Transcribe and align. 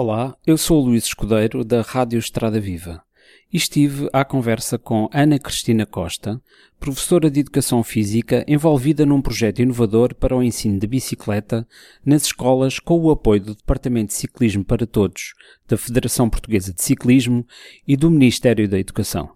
Olá, 0.00 0.36
eu 0.46 0.56
sou 0.56 0.80
o 0.80 0.84
Luís 0.86 1.06
Escudeiro 1.06 1.64
da 1.64 1.82
Rádio 1.82 2.20
Estrada 2.20 2.60
Viva 2.60 3.02
e 3.52 3.56
estive 3.56 4.08
à 4.12 4.24
conversa 4.24 4.78
com 4.78 5.10
Ana 5.12 5.40
Cristina 5.40 5.84
Costa, 5.84 6.40
professora 6.78 7.28
de 7.28 7.40
Educação 7.40 7.82
Física 7.82 8.44
envolvida 8.46 9.04
num 9.04 9.20
projeto 9.20 9.60
inovador 9.60 10.14
para 10.14 10.36
o 10.36 10.40
ensino 10.40 10.78
de 10.78 10.86
bicicleta 10.86 11.66
nas 12.06 12.26
escolas 12.26 12.78
com 12.78 12.96
o 13.00 13.10
apoio 13.10 13.40
do 13.40 13.56
Departamento 13.56 14.10
de 14.10 14.14
Ciclismo 14.14 14.64
para 14.64 14.86
Todos, 14.86 15.34
da 15.66 15.76
Federação 15.76 16.30
Portuguesa 16.30 16.72
de 16.72 16.80
Ciclismo 16.80 17.44
e 17.84 17.96
do 17.96 18.08
Ministério 18.08 18.68
da 18.68 18.78
Educação. 18.78 19.28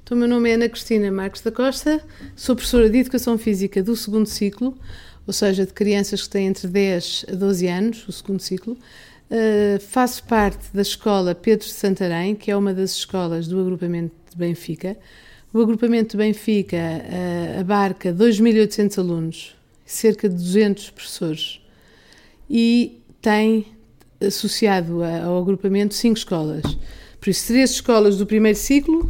Então, 0.00 0.16
meu 0.16 0.28
nome 0.28 0.48
é 0.48 0.54
Ana 0.54 0.68
Cristina 0.68 1.10
Marques 1.10 1.42
da 1.42 1.50
Costa, 1.50 2.00
sou 2.36 2.54
professora 2.54 2.88
de 2.88 2.98
Educação 2.98 3.36
Física 3.36 3.82
do 3.82 3.96
segundo 3.96 4.26
ciclo, 4.26 4.78
ou 5.26 5.32
seja, 5.32 5.66
de 5.66 5.72
crianças 5.72 6.22
que 6.22 6.30
têm 6.30 6.46
entre 6.46 6.68
10 6.68 7.26
a 7.32 7.34
12 7.34 7.66
anos, 7.66 8.06
o 8.06 8.12
segundo 8.12 8.40
ciclo. 8.40 8.76
Uh, 9.30 9.80
faço 9.80 10.22
parte 10.24 10.66
da 10.72 10.82
escola 10.82 11.34
Pedro 11.34 11.66
de 11.66 11.72
Santarém, 11.72 12.34
que 12.34 12.50
é 12.50 12.56
uma 12.56 12.74
das 12.74 12.92
escolas 12.92 13.48
do 13.48 13.60
agrupamento 13.60 14.14
de 14.30 14.36
Benfica. 14.36 14.96
O 15.52 15.60
agrupamento 15.60 16.10
de 16.10 16.16
Benfica 16.16 16.76
uh, 16.76 17.60
abarca 17.60 18.12
2.800 18.12 18.98
alunos, 18.98 19.56
cerca 19.84 20.28
de 20.28 20.34
200 20.34 20.90
professores 20.90 21.60
e 22.48 23.00
tem 23.20 23.66
associado 24.20 25.02
ao 25.02 25.38
agrupamento 25.38 25.94
cinco 25.94 26.18
escolas. 26.18 26.62
Por 27.20 27.30
isso, 27.30 27.46
três 27.46 27.70
escolas 27.70 28.16
do 28.16 28.26
primeiro 28.26 28.58
ciclo, 28.58 29.00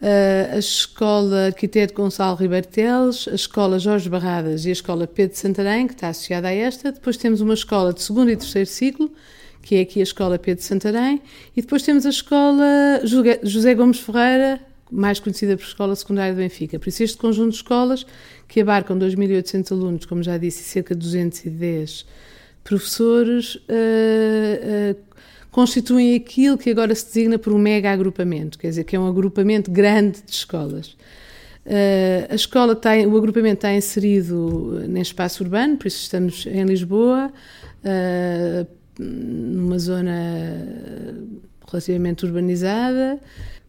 uh, 0.00 0.54
a 0.54 0.58
Escola 0.58 1.46
Arquiteto 1.46 1.94
Gonçalo 1.94 2.36
Ribeiro 2.36 2.66
Teles, 2.66 3.26
a 3.28 3.34
Escola 3.34 3.78
Jorge 3.78 4.08
Barradas 4.08 4.64
e 4.64 4.68
a 4.68 4.72
Escola 4.72 5.06
Pedro 5.06 5.32
de 5.32 5.38
Santarém, 5.40 5.86
que 5.86 5.94
está 5.94 6.08
associada 6.08 6.48
a 6.48 6.52
esta. 6.52 6.92
Depois 6.92 7.16
temos 7.16 7.40
uma 7.40 7.54
escola 7.54 7.92
de 7.92 8.02
segundo 8.02 8.30
e 8.30 8.36
terceiro 8.36 8.68
ciclo, 8.68 9.10
que 9.68 9.76
é 9.76 9.80
aqui 9.82 10.00
a 10.00 10.02
Escola 10.02 10.38
Pedro 10.38 10.64
Santarém, 10.64 11.20
e 11.54 11.60
depois 11.60 11.82
temos 11.82 12.06
a 12.06 12.08
Escola 12.08 13.02
José 13.42 13.74
Gomes 13.74 14.00
Ferreira, 14.00 14.58
mais 14.90 15.20
conhecida 15.20 15.58
por 15.58 15.62
Escola 15.62 15.94
Secundária 15.94 16.32
de 16.32 16.40
Benfica. 16.40 16.78
Por 16.78 16.88
isso, 16.88 17.02
este 17.02 17.18
conjunto 17.18 17.50
de 17.50 17.56
escolas, 17.56 18.06
que 18.48 18.62
abarcam 18.62 18.98
2.800 18.98 19.72
alunos, 19.72 20.06
como 20.06 20.22
já 20.22 20.38
disse, 20.38 20.62
e 20.62 20.64
cerca 20.64 20.94
de 20.94 21.00
210 21.00 22.06
professores, 22.64 23.56
uh, 23.56 23.58
uh, 23.68 24.96
constituem 25.50 26.14
aquilo 26.16 26.56
que 26.56 26.70
agora 26.70 26.94
se 26.94 27.04
designa 27.04 27.38
por 27.38 27.52
um 27.52 27.58
mega 27.58 27.92
agrupamento, 27.92 28.58
quer 28.58 28.70
dizer, 28.70 28.84
que 28.84 28.96
é 28.96 28.98
um 28.98 29.06
agrupamento 29.06 29.70
grande 29.70 30.22
de 30.24 30.32
escolas. 30.32 30.96
Uh, 31.66 32.24
a 32.30 32.34
escola 32.34 32.72
está, 32.72 32.96
o 33.06 33.18
agrupamento 33.18 33.56
está 33.56 33.74
inserido 33.74 34.82
em 34.88 34.98
espaço 35.02 35.44
urbano, 35.44 35.76
por 35.76 35.88
isso 35.88 36.00
estamos 36.00 36.46
em 36.46 36.64
Lisboa, 36.64 37.30
numa 38.98 39.78
zona 39.78 40.12
relativamente 41.66 42.24
urbanizada. 42.24 43.20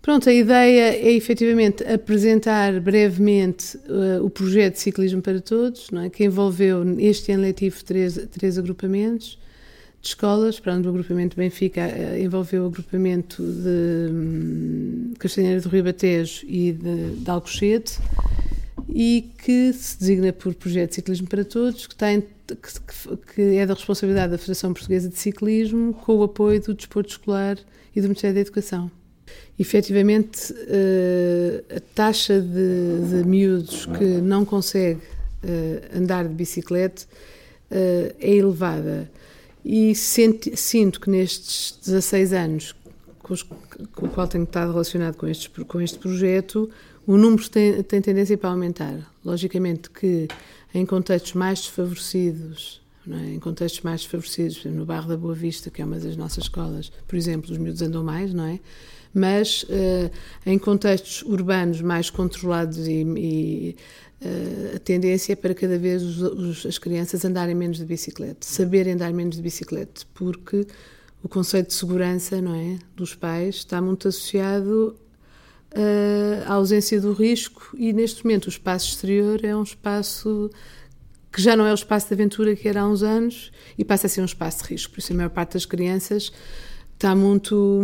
Pronto, 0.02 0.30
a 0.30 0.34
ideia 0.34 0.96
é 0.96 1.12
efetivamente 1.12 1.84
apresentar 1.84 2.80
brevemente 2.80 3.78
uh, 3.78 4.24
o 4.24 4.30
projeto 4.30 4.76
de 4.76 4.80
Ciclismo 4.80 5.22
para 5.22 5.42
Todos, 5.42 5.90
é? 6.04 6.10
que 6.10 6.24
envolveu 6.24 6.84
este 7.00 7.34
ano 7.34 7.44
letivo 7.44 7.84
três, 7.84 8.18
três 8.32 8.58
agrupamentos 8.58 9.38
de 10.02 10.08
escolas. 10.08 10.58
Pronto, 10.60 10.86
o 10.86 10.90
agrupamento 10.90 11.36
Benfica 11.36 11.82
uh, 11.82 12.18
envolveu 12.18 12.64
o 12.64 12.68
agrupamento 12.68 13.44
de 13.44 14.12
um, 14.12 15.14
Castanheira 15.20 15.60
do 15.60 15.68
Rio 15.68 15.84
Batejo 15.84 16.46
e 16.48 16.72
de, 16.72 17.16
de 17.18 17.30
Alcochete 17.30 18.00
e 18.94 19.32
que 19.44 19.72
se 19.74 20.00
designa 20.00 20.34
por 20.34 20.54
Projeto 20.56 20.90
de 20.90 20.96
Ciclismo 20.96 21.28
para 21.28 21.46
Todos, 21.46 21.88
que, 21.88 21.96
tem, 21.96 22.22
que, 22.22 23.34
que 23.36 23.42
é 23.58 23.66
da 23.66 23.74
responsabilidade 23.74 24.32
da 24.32 24.38
Federação 24.38 24.74
Portuguesa 24.74 25.10
de 25.10 25.18
Ciclismo, 25.18 25.94
com 25.94 26.18
o 26.18 26.24
apoio 26.24 26.60
do 26.62 26.74
Desporto 26.74 27.12
Escolar 27.12 27.58
e 27.96 28.02
do 28.02 28.08
Ministério 28.08 28.36
da 28.36 28.42
Educação. 28.42 28.92
Efetivamente, 29.58 30.54
eh, 30.68 31.64
a 31.76 31.80
taxa 31.94 32.42
de, 32.42 33.10
de 33.10 33.28
miúdos 33.28 33.86
que 33.86 34.06
não 34.06 34.44
consegue 34.44 35.02
eh, 35.44 35.90
andar 35.94 36.28
de 36.28 36.34
bicicleta 36.34 37.04
eh, 37.70 38.16
é 38.20 38.36
elevada 38.36 39.12
e 39.64 39.94
senti, 39.94 40.56
sinto 40.56 41.00
que 41.00 41.10
nestes 41.10 41.78
16 41.86 42.34
anos 42.34 42.76
com, 43.20 43.34
os, 43.34 43.44
com 43.44 44.06
o 44.06 44.10
qual 44.10 44.28
tenho 44.28 44.46
estado 44.46 44.72
relacionado 44.72 45.16
com, 45.16 45.28
estes, 45.28 45.48
com 45.68 45.82
este 45.82 46.00
projeto, 46.00 46.70
o 47.06 47.18
número 47.18 47.48
tem, 47.50 47.82
tem 47.84 48.02
tendência 48.02 48.38
para 48.38 48.50
aumentar. 48.50 49.12
Logicamente 49.24 49.90
que 49.90 50.28
em 50.74 50.86
contextos 50.86 51.34
mais 51.34 51.60
desfavorecidos, 51.60 52.82
é? 53.10 53.34
em 53.34 53.40
contextos 53.40 53.82
mais 53.82 54.02
desfavorecidos, 54.02 54.66
no 54.66 54.86
bairro 54.86 55.08
da 55.08 55.18
Boa 55.18 55.34
Vista, 55.34 55.70
que 55.70 55.82
é 55.82 55.86
uma 55.86 55.98
das 55.98 56.16
nossas 56.16 56.46
escolas, 56.46 56.92
por 57.08 57.16
exemplo, 57.16 57.52
os 57.52 57.58
miúdos 57.58 57.82
andam 57.82 58.04
mais, 58.04 58.34
não 58.34 58.46
é? 58.46 58.60
Mas 59.12 59.64
uh, 59.64 60.12
em 60.46 60.60
contextos 60.60 61.24
urbanos 61.24 61.82
mais 61.82 62.12
controlados 62.12 62.88
e, 62.88 63.02
e 63.18 63.76
uh, 64.22 64.76
a 64.76 64.80
tendência 64.80 65.34
é 65.34 65.36
para 65.36 65.56
cada 65.56 65.80
vez 65.80 66.04
os, 66.04 66.22
os, 66.22 66.66
as 66.68 66.78
crianças 66.78 67.26
andarem 67.26 67.56
menos 67.56 67.78
de 67.78 67.86
bicicleta, 67.86 68.38
saberem 68.42 68.94
andar 68.94 69.12
menos 69.12 69.38
de 69.38 69.42
bicicleta, 69.42 70.02
porque 70.14 70.68
o 71.24 71.28
conceito 71.28 71.70
de 71.70 71.74
segurança, 71.74 72.40
não 72.40 72.54
é, 72.54 72.78
dos 72.96 73.16
pais 73.16 73.56
está 73.56 73.82
muito 73.82 74.08
associado 74.08 74.96
à 76.48 76.54
ausência 76.54 77.00
do 77.00 77.14
risco 77.14 77.76
e 77.78 77.94
neste 77.94 78.24
momento 78.26 78.48
o 78.48 78.50
espaço 78.50 78.90
exterior 78.90 79.44
é 79.44 79.56
um 79.56 79.64
espaço 79.64 80.50
que 81.32 81.42
já 81.42 81.56
não 81.56 81.66
é 81.66 81.72
o 81.72 81.76
espaço 81.76 82.08
de 82.08 82.14
aventura 82.14 82.56
que 82.56 82.68
era 82.68 82.82
há 82.82 82.88
uns 82.88 83.04
anos 83.04 83.52
e 83.78 83.86
passa 83.86 84.08
a 84.08 84.10
ser 84.10 84.22
um 84.22 84.26
espaço 84.26 84.64
de 84.64 84.70
risco. 84.70 84.94
Por 84.94 85.00
isso 85.00 85.14
a 85.14 85.16
maior 85.16 85.30
parte 85.30 85.54
das 85.54 85.66
crianças 85.66 86.32
está 87.00 87.16
muito 87.16 87.82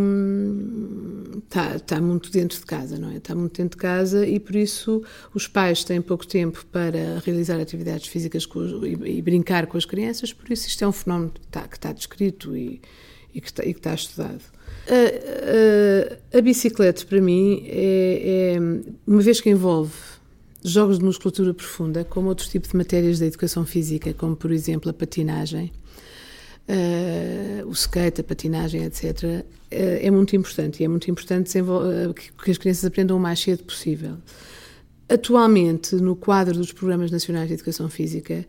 está, 1.45 1.75
está 1.75 2.01
muito 2.01 2.31
dentro 2.31 2.59
de 2.59 2.65
casa, 2.65 2.97
não 2.97 3.11
é? 3.11 3.17
Está 3.17 3.33
muito 3.33 3.55
dentro 3.55 3.77
de 3.77 3.81
casa 3.81 4.27
e 4.27 4.39
por 4.39 4.55
isso 4.55 5.03
os 5.33 5.47
pais 5.47 5.83
têm 5.83 6.01
pouco 6.01 6.27
tempo 6.27 6.65
para 6.71 7.19
realizar 7.23 7.59
atividades 7.59 8.07
físicas 8.07 8.47
e, 8.83 9.17
e, 9.17 9.21
brincar 9.21 9.67
com 9.67 9.77
as 9.77 9.85
crianças, 9.85 10.33
por 10.33 10.51
isso 10.51 10.67
isto 10.67 10.83
é 10.83 10.87
um 10.87 10.91
fenómeno 10.91 11.31
que 11.31 11.39
está, 11.39 11.67
que 11.67 11.77
está 11.77 11.93
descrito 11.93 12.57
e, 12.57 12.81
e, 13.35 13.41
que 13.41 13.47
está, 13.47 13.63
e 13.63 13.73
que 13.73 13.79
está 13.79 13.93
estudado. 13.93 14.41
A, 14.87 16.35
a, 16.35 16.37
a 16.37 16.41
bicicleta, 16.41 17.05
para 17.05 17.19
mim, 17.19 17.63
é, 17.67 18.55
é, 18.55 18.59
uma 19.05 19.21
vez 19.21 19.41
que 19.41 19.49
envolve 19.49 19.93
jogos 20.63 20.97
de 20.97 21.05
musculatura 21.05 21.53
profunda, 21.53 22.03
como 22.03 22.29
outros 22.29 22.47
tipos 22.47 22.71
de 22.71 22.77
matérias 22.77 23.19
da 23.19 23.25
educação 23.25 23.65
física, 23.65 24.13
como, 24.13 24.35
por 24.35 24.51
exemplo, 24.51 24.89
a 24.89 24.93
patinagem, 24.93 25.71
uh, 26.67 27.67
o 27.67 27.71
skate, 27.71 28.21
a 28.21 28.23
patinagem, 28.23 28.83
etc., 28.83 29.23
uh, 29.23 29.43
é 29.71 30.09
muito 30.09 30.35
importante. 30.35 30.81
E 30.81 30.85
é 30.85 30.87
muito 30.87 31.09
importante 31.09 31.55
uh, 31.59 32.13
que 32.13 32.51
as 32.51 32.57
crianças 32.57 32.85
aprendam 32.85 33.17
o 33.17 33.19
mais 33.19 33.39
cedo 33.39 33.63
possível. 33.63 34.17
Atualmente, 35.07 35.95
no 35.95 36.15
quadro 36.15 36.57
dos 36.57 36.71
Programas 36.71 37.11
Nacionais 37.11 37.47
de 37.47 37.53
Educação 37.53 37.87
Física, 37.87 38.43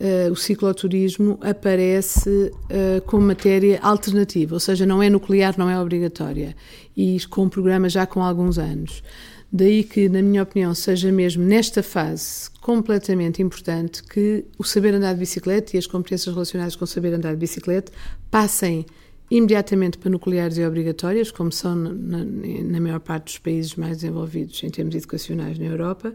uh, 0.00 0.32
o 0.32 0.36
cicloturismo 0.36 1.38
aparece 1.40 2.28
uh, 2.30 3.20
matéria 3.20 3.78
alternativa, 3.82 4.54
ou 4.54 4.60
seja, 4.60 4.86
não 4.86 5.02
é 5.02 5.10
nuclear, 5.10 5.54
não 5.58 5.68
é 5.68 5.80
obrigatória, 5.80 6.54
e 6.96 7.18
com 7.28 7.44
um 7.44 7.48
programa 7.48 7.88
já 7.88 8.06
com 8.06 8.22
alguns 8.22 8.58
anos. 8.58 9.02
Daí 9.50 9.82
que, 9.82 10.08
na 10.10 10.20
minha 10.20 10.42
opinião, 10.42 10.74
seja 10.74 11.10
mesmo 11.10 11.42
nesta 11.42 11.82
fase 11.82 12.50
completamente 12.60 13.40
importante 13.40 14.02
que 14.02 14.44
o 14.58 14.64
saber 14.64 14.94
andar 14.94 15.14
de 15.14 15.20
bicicleta 15.20 15.74
e 15.74 15.78
as 15.78 15.86
competências 15.86 16.34
relacionadas 16.34 16.76
com 16.76 16.84
o 16.84 16.86
saber 16.86 17.14
andar 17.14 17.30
de 17.30 17.38
bicicleta 17.38 17.90
passem 18.30 18.84
imediatamente 19.30 19.96
para 19.96 20.10
nucleares 20.10 20.58
e 20.58 20.64
obrigatórias, 20.64 21.30
como 21.30 21.50
são 21.50 21.74
na, 21.74 22.24
na 22.24 22.80
maior 22.80 23.00
parte 23.00 23.24
dos 23.24 23.38
países 23.38 23.74
mais 23.74 23.98
desenvolvidos 23.98 24.62
em 24.62 24.70
termos 24.70 24.94
educacionais 24.94 25.58
na 25.58 25.66
Europa, 25.66 26.14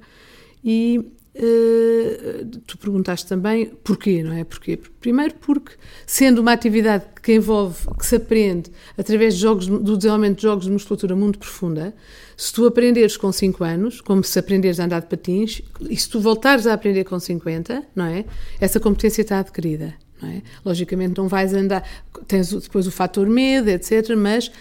e 0.64 1.04
Uh, 1.36 2.46
tu 2.68 2.78
perguntaste 2.78 3.26
também 3.26 3.66
porquê, 3.84 4.22
não 4.22 4.34
é? 4.34 4.44
Porquê? 4.44 4.78
Primeiro 5.00 5.34
porque, 5.36 5.74
sendo 6.06 6.40
uma 6.40 6.54
atividade 6.54 7.06
que 7.24 7.34
envolve, 7.34 7.88
que 7.98 8.06
se 8.06 8.18
aprende 8.18 8.72
através 8.96 9.34
de 9.34 9.42
jogos, 9.42 9.66
do 9.66 9.98
desenvolvimento 9.98 10.38
de 10.38 10.44
jogos 10.44 10.66
de 10.66 10.72
musculatura 10.72 11.16
muito 11.16 11.40
profunda, 11.40 11.96
se 12.38 12.54
tu 12.54 12.68
aprenderes 12.68 13.18
com 13.18 13.32
5 13.32 13.64
anos, 13.64 14.00
como 14.00 14.24
se 14.24 14.38
aprenderes 14.38 14.80
a 14.80 14.86
andar 14.86 15.02
de 15.02 15.08
patins, 15.08 15.64
e 15.90 15.98
se 15.98 16.08
tu 16.08 16.20
voltares 16.20 16.68
a 16.68 16.74
aprender 16.74 17.04
com 17.04 17.20
50, 17.20 17.84
não 17.96 18.06
é? 18.06 18.26
Essa 18.60 18.80
competência 18.80 19.24
está 19.24 19.40
adquirida, 19.40 19.96
não 20.22 20.30
é? 20.30 20.44
Logicamente 20.64 21.18
não 21.18 21.28
vais 21.28 21.52
andar, 21.54 21.84
tens 22.28 22.54
depois 22.54 22.86
o 22.86 22.92
fator 22.92 23.28
medo, 23.28 23.70
etc., 23.70 24.16
mas 24.16 24.52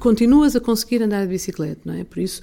continuas 0.00 0.56
a 0.56 0.60
conseguir 0.60 1.00
andar 1.00 1.22
de 1.22 1.28
bicicleta, 1.28 1.80
não 1.84 1.94
é? 1.94 2.02
Por 2.02 2.18
isso, 2.18 2.42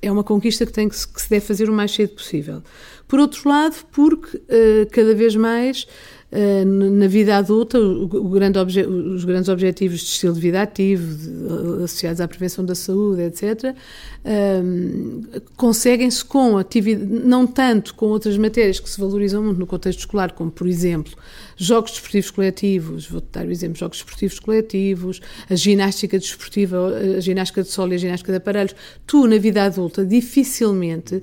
é 0.00 0.10
uma 0.10 0.24
conquista 0.24 0.64
que, 0.64 0.72
tem 0.72 0.88
que, 0.88 0.96
se, 0.96 1.08
que 1.08 1.20
se 1.20 1.30
deve 1.30 1.44
fazer 1.44 1.68
o 1.68 1.72
mais 1.72 1.92
cedo 1.92 2.14
possível. 2.14 2.62
Por 3.06 3.18
outro 3.18 3.48
lado, 3.48 3.76
porque 3.90 4.36
uh, 4.36 4.86
cada 4.90 5.14
vez 5.14 5.34
mais 5.34 5.86
na 6.30 7.06
vida 7.06 7.36
adulta, 7.36 7.78
grande 8.30 8.58
os 8.58 9.24
grandes 9.24 9.48
objetivos 9.48 10.00
de 10.00 10.06
estilo 10.06 10.34
de 10.34 10.40
vida 10.40 10.60
ativo, 10.60 11.14
de, 11.14 11.84
associados 11.84 12.20
à 12.20 12.28
prevenção 12.28 12.64
da 12.64 12.74
saúde, 12.74 13.22
etc., 13.22 13.74
um, 14.62 15.22
conseguem-se 15.56 16.22
com 16.22 16.58
atividade, 16.58 17.10
não 17.24 17.46
tanto 17.46 17.94
com 17.94 18.06
outras 18.06 18.36
matérias 18.36 18.78
que 18.78 18.90
se 18.90 19.00
valorizam 19.00 19.42
muito 19.42 19.58
no 19.58 19.66
contexto 19.66 20.00
escolar, 20.00 20.32
como, 20.32 20.50
por 20.50 20.66
exemplo, 20.66 21.14
jogos 21.56 21.92
desportivos 21.92 22.30
coletivos, 22.30 23.06
vou 23.06 23.22
dar 23.32 23.46
o 23.46 23.50
exemplo, 23.50 23.78
jogos 23.78 23.96
desportivos 23.96 24.38
coletivos, 24.38 25.22
a 25.48 25.54
ginástica 25.54 26.18
desportiva, 26.18 26.94
a 27.16 27.20
ginástica 27.20 27.62
de 27.62 27.68
solo 27.68 27.92
e 27.92 27.94
a 27.94 27.98
ginástica 27.98 28.32
de 28.32 28.36
aparelhos, 28.36 28.74
tu, 29.06 29.26
na 29.26 29.38
vida 29.38 29.64
adulta, 29.64 30.04
dificilmente 30.04 31.22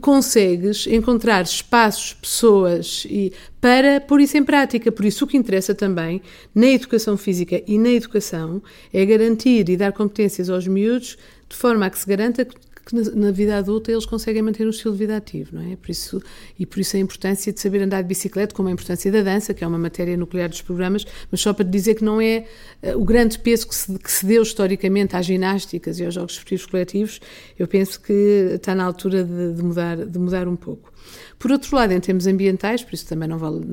consegues 0.00 0.86
encontrar 0.86 1.42
espaços, 1.42 2.14
pessoas 2.14 3.06
e 3.08 3.32
para 3.60 4.00
pôr 4.00 4.20
isso 4.20 4.36
em 4.36 4.44
prática. 4.44 4.90
Por 4.90 5.04
isso, 5.04 5.24
o 5.24 5.28
que 5.28 5.36
interessa 5.36 5.74
também 5.74 6.22
na 6.54 6.68
educação 6.68 7.16
física 7.16 7.62
e 7.66 7.78
na 7.78 7.90
educação 7.90 8.62
é 8.92 9.04
garantir 9.04 9.68
e 9.68 9.76
dar 9.76 9.92
competências 9.92 10.48
aos 10.48 10.66
miúdos 10.66 11.16
de 11.48 11.56
forma 11.56 11.86
a 11.86 11.90
que 11.90 11.98
se 11.98 12.08
garanta 12.08 12.46
que 12.90 12.96
na, 12.96 13.26
na, 13.26 13.30
vida 13.30 13.56
adulta 13.56 13.90
eles 13.92 14.04
conseguem 14.04 14.42
manter 14.42 14.66
um 14.66 14.70
estilo 14.70 14.92
de 14.92 14.98
vida 14.98 15.16
ativo, 15.16 15.50
não 15.54 15.62
é? 15.62 15.76
Por 15.76 15.90
isso, 15.90 16.22
e 16.58 16.66
por 16.66 16.80
isso 16.80 16.96
a 16.96 16.98
importância 16.98 17.52
de 17.52 17.60
saber 17.60 17.82
andar 17.82 18.02
de 18.02 18.08
bicicleta, 18.08 18.54
como 18.54 18.68
a 18.68 18.72
importância 18.72 19.10
da 19.10 19.22
dança, 19.22 19.54
que 19.54 19.62
é 19.62 19.66
uma 19.66 19.78
matéria 19.78 20.16
nuclear 20.16 20.48
dos 20.48 20.60
programas, 20.60 21.06
mas 21.30 21.40
só 21.40 21.52
para 21.52 21.64
dizer 21.64 21.94
que 21.94 22.04
não 22.04 22.20
é 22.20 22.44
uh, 22.82 23.00
o 23.00 23.04
grande 23.04 23.38
peso 23.38 23.68
que 23.68 23.74
se, 23.74 23.98
que 23.98 24.10
se, 24.10 24.26
deu 24.26 24.42
historicamente 24.42 25.16
às 25.16 25.24
ginásticas 25.24 26.00
e 26.00 26.04
aos 26.04 26.14
jogos 26.14 26.32
esportivos 26.32 26.66
coletivos, 26.66 27.20
eu 27.58 27.68
penso 27.68 28.00
que 28.00 28.12
está 28.54 28.74
na 28.74 28.84
altura 28.84 29.24
de, 29.24 29.54
de 29.54 29.62
mudar, 29.62 29.96
de 29.96 30.18
mudar 30.18 30.48
um 30.48 30.56
pouco. 30.56 30.92
Por 31.40 31.50
outro 31.50 31.74
lado, 31.74 31.90
em 31.94 32.00
termos 32.00 32.26
ambientais, 32.26 32.84
por 32.84 32.92
isso 32.92 33.06
também 33.06 33.26
não 33.26 33.38
vale, 33.38 33.64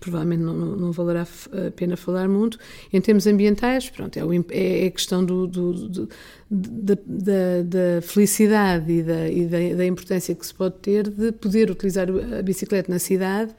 provavelmente 0.00 0.42
não, 0.42 0.54
não 0.54 0.92
valerá 0.92 1.24
a 1.24 1.70
pena 1.70 1.94
falar 1.94 2.26
muito, 2.26 2.58
em 2.90 2.98
termos 3.02 3.26
ambientais, 3.26 3.90
pronto, 3.90 4.18
é, 4.18 4.24
o, 4.24 4.32
é 4.50 4.86
a 4.86 4.90
questão 4.90 5.22
do, 5.22 5.46
do, 5.46 5.88
do 5.90 6.08
da, 6.50 6.94
da, 7.04 7.62
da, 7.66 8.00
felicidade 8.00 8.90
e, 8.90 9.02
da, 9.02 9.28
e 9.28 9.44
da, 9.44 9.76
da 9.76 9.84
importância 9.84 10.34
que 10.34 10.46
se 10.46 10.54
pode 10.54 10.76
ter 10.76 11.10
de 11.10 11.32
poder 11.32 11.70
utilizar 11.70 12.08
a 12.08 12.40
bicicleta 12.40 12.90
na 12.90 12.98
cidade 12.98 13.54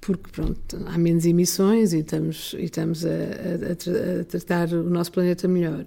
porque 0.00 0.28
pronto, 0.32 0.78
há 0.86 0.98
menos 0.98 1.26
emissões 1.26 1.92
e 1.92 1.98
estamos, 1.98 2.56
e 2.58 2.64
estamos 2.64 3.06
a, 3.06 3.08
a, 3.08 4.20
a, 4.20 4.24
tratar 4.24 4.72
o 4.72 4.82
nosso 4.82 5.12
planeta 5.12 5.46
melhor. 5.46 5.84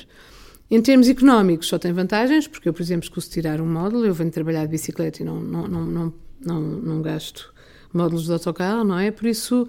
Em 0.69 0.81
termos 0.81 1.09
económicos, 1.09 1.67
só 1.67 1.77
tem 1.77 1.91
vantagens, 1.91 2.47
porque 2.47 2.69
eu, 2.69 2.73
por 2.73 2.81
exemplo, 2.81 3.03
escuso 3.03 3.29
tirar 3.29 3.59
um 3.59 3.65
módulo, 3.65 4.05
eu 4.05 4.13
venho 4.13 4.31
trabalhar 4.31 4.63
de 4.63 4.71
bicicleta 4.71 5.21
e 5.21 5.25
não, 5.25 5.41
não, 5.41 5.67
não, 5.67 5.85
não 5.85 6.13
não, 6.45 6.61
não 6.61 7.01
gasto 7.01 7.53
módulos 7.93 8.25
de 8.25 8.31
autocarro, 8.31 8.83
não 8.83 8.97
é? 8.97 9.11
Por 9.11 9.27
isso, 9.27 9.67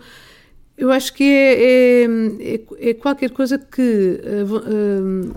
eu 0.76 0.90
acho 0.90 1.12
que 1.12 1.24
é, 1.24 1.62
é, 1.62 2.04
é, 2.54 2.90
é 2.90 2.94
qualquer 2.94 3.30
coisa 3.30 3.58
que 3.58 4.20
uh, 4.22 4.56
uh, 4.56 5.34